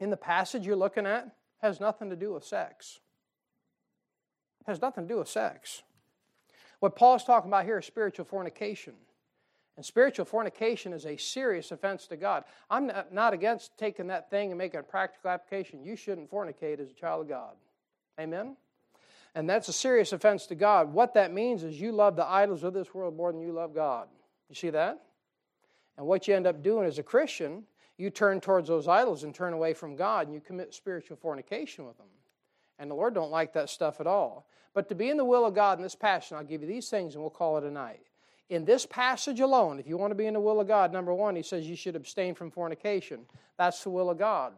[0.00, 1.28] In the passage you're looking at,
[1.62, 2.98] has nothing to do with sex.
[4.66, 5.82] Has nothing to do with sex.
[6.80, 8.94] What Paul's talking about here is spiritual fornication.
[9.76, 12.42] And spiritual fornication is a serious offense to God.
[12.68, 15.84] I'm not against taking that thing and making a practical application.
[15.84, 17.54] You shouldn't fornicate as a child of God.
[18.18, 18.56] Amen?
[19.34, 20.92] And that's a serious offense to God.
[20.92, 23.74] What that means is you love the idols of this world more than you love
[23.74, 24.08] God.
[24.48, 25.00] You see that?
[25.96, 27.64] And what you end up doing as a Christian,
[27.96, 31.86] you turn towards those idols and turn away from God and you commit spiritual fornication
[31.86, 32.06] with them.
[32.78, 34.46] And the Lord don't like that stuff at all.
[34.72, 36.88] But to be in the will of God in this passage, I'll give you these
[36.88, 38.06] things and we'll call it a night.
[38.50, 41.14] In this passage alone, if you want to be in the will of God, number
[41.14, 43.20] one, he says you should abstain from fornication.
[43.56, 44.52] That's the will of God.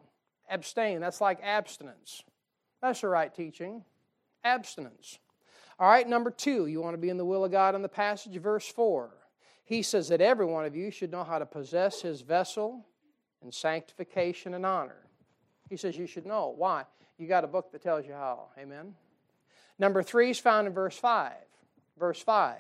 [0.50, 2.22] Abstain, that's like abstinence.
[2.80, 3.84] That's the right teaching.
[4.46, 5.18] Abstinence.
[5.78, 7.88] All right, number two, you want to be in the will of God in the
[7.88, 9.10] passage, verse 4.
[9.64, 12.86] He says that every one of you should know how to possess his vessel
[13.42, 15.08] in sanctification and honor.
[15.68, 16.54] He says you should know.
[16.56, 16.84] Why?
[17.18, 18.48] You got a book that tells you how.
[18.58, 18.94] Amen?
[19.78, 21.32] Number three is found in verse 5.
[21.98, 22.56] Verse 5.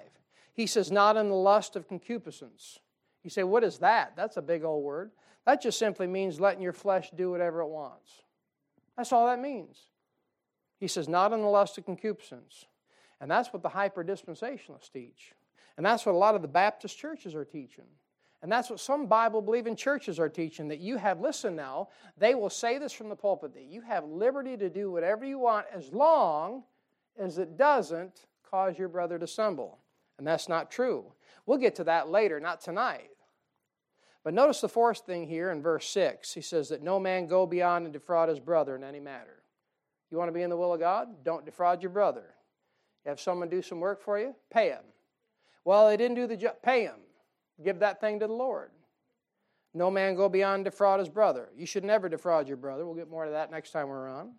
[0.52, 2.80] He says, not in the lust of concupiscence.
[3.22, 4.14] You say, what is that?
[4.16, 5.10] That's a big old word.
[5.44, 8.10] That just simply means letting your flesh do whatever it wants.
[8.96, 9.78] That's all that means.
[10.78, 12.66] He says, not in the lust of concupiscence.
[13.20, 15.32] And that's what the hyper dispensationalists teach.
[15.76, 17.84] And that's what a lot of the Baptist churches are teaching.
[18.42, 22.34] And that's what some Bible believing churches are teaching that you have, listen now, they
[22.34, 25.66] will say this from the pulpit that you have liberty to do whatever you want
[25.72, 26.62] as long
[27.18, 29.78] as it doesn't cause your brother to stumble.
[30.18, 31.12] And that's not true.
[31.46, 33.10] We'll get to that later, not tonight.
[34.22, 36.34] But notice the fourth thing here in verse 6.
[36.34, 39.42] He says that no man go beyond and defraud his brother in any matter.
[40.10, 41.08] You want to be in the will of God?
[41.24, 42.24] Don't defraud your brother.
[43.04, 44.34] You have someone do some work for you?
[44.50, 44.84] Pay him.
[45.64, 46.56] Well, they didn't do the job.
[46.62, 47.00] Pay him.
[47.64, 48.70] Give that thing to the Lord.
[49.74, 51.50] No man go beyond defraud his brother.
[51.56, 52.86] You should never defraud your brother.
[52.86, 54.32] We'll get more to that next time we're on.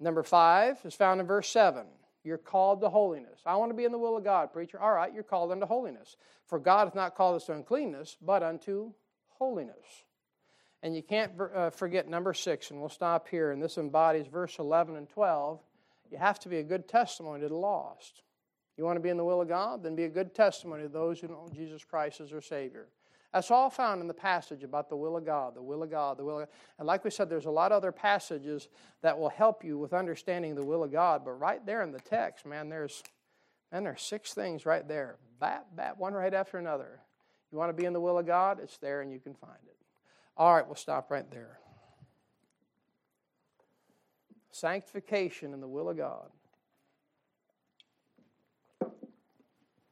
[0.00, 1.86] Number five is found in verse 7.
[2.22, 3.40] You're called to holiness.
[3.46, 4.80] I want to be in the will of God, preacher.
[4.80, 6.16] All right, you're called unto holiness.
[6.46, 8.92] For God hath not called us to uncleanness, but unto
[9.28, 10.04] holiness.
[10.84, 13.52] And you can't uh, forget number six, and we'll stop here.
[13.52, 15.58] And this embodies verse 11 and 12.
[16.10, 18.20] You have to be a good testimony to the lost.
[18.76, 19.82] You want to be in the will of God?
[19.82, 22.88] Then be a good testimony to those who know Jesus Christ as their Savior.
[23.32, 26.18] That's all found in the passage about the will of God, the will of God,
[26.18, 26.54] the will of God.
[26.78, 28.68] And like we said, there's a lot of other passages
[29.00, 31.24] that will help you with understanding the will of God.
[31.24, 33.02] But right there in the text, man, there's
[33.72, 35.16] man, there's six things right there.
[35.40, 37.00] Bat, bat, one right after another.
[37.50, 38.60] You want to be in the will of God?
[38.62, 39.73] It's there and you can find it.
[40.36, 41.58] All right, we'll stop right there.
[44.50, 46.30] Sanctification in the will of God.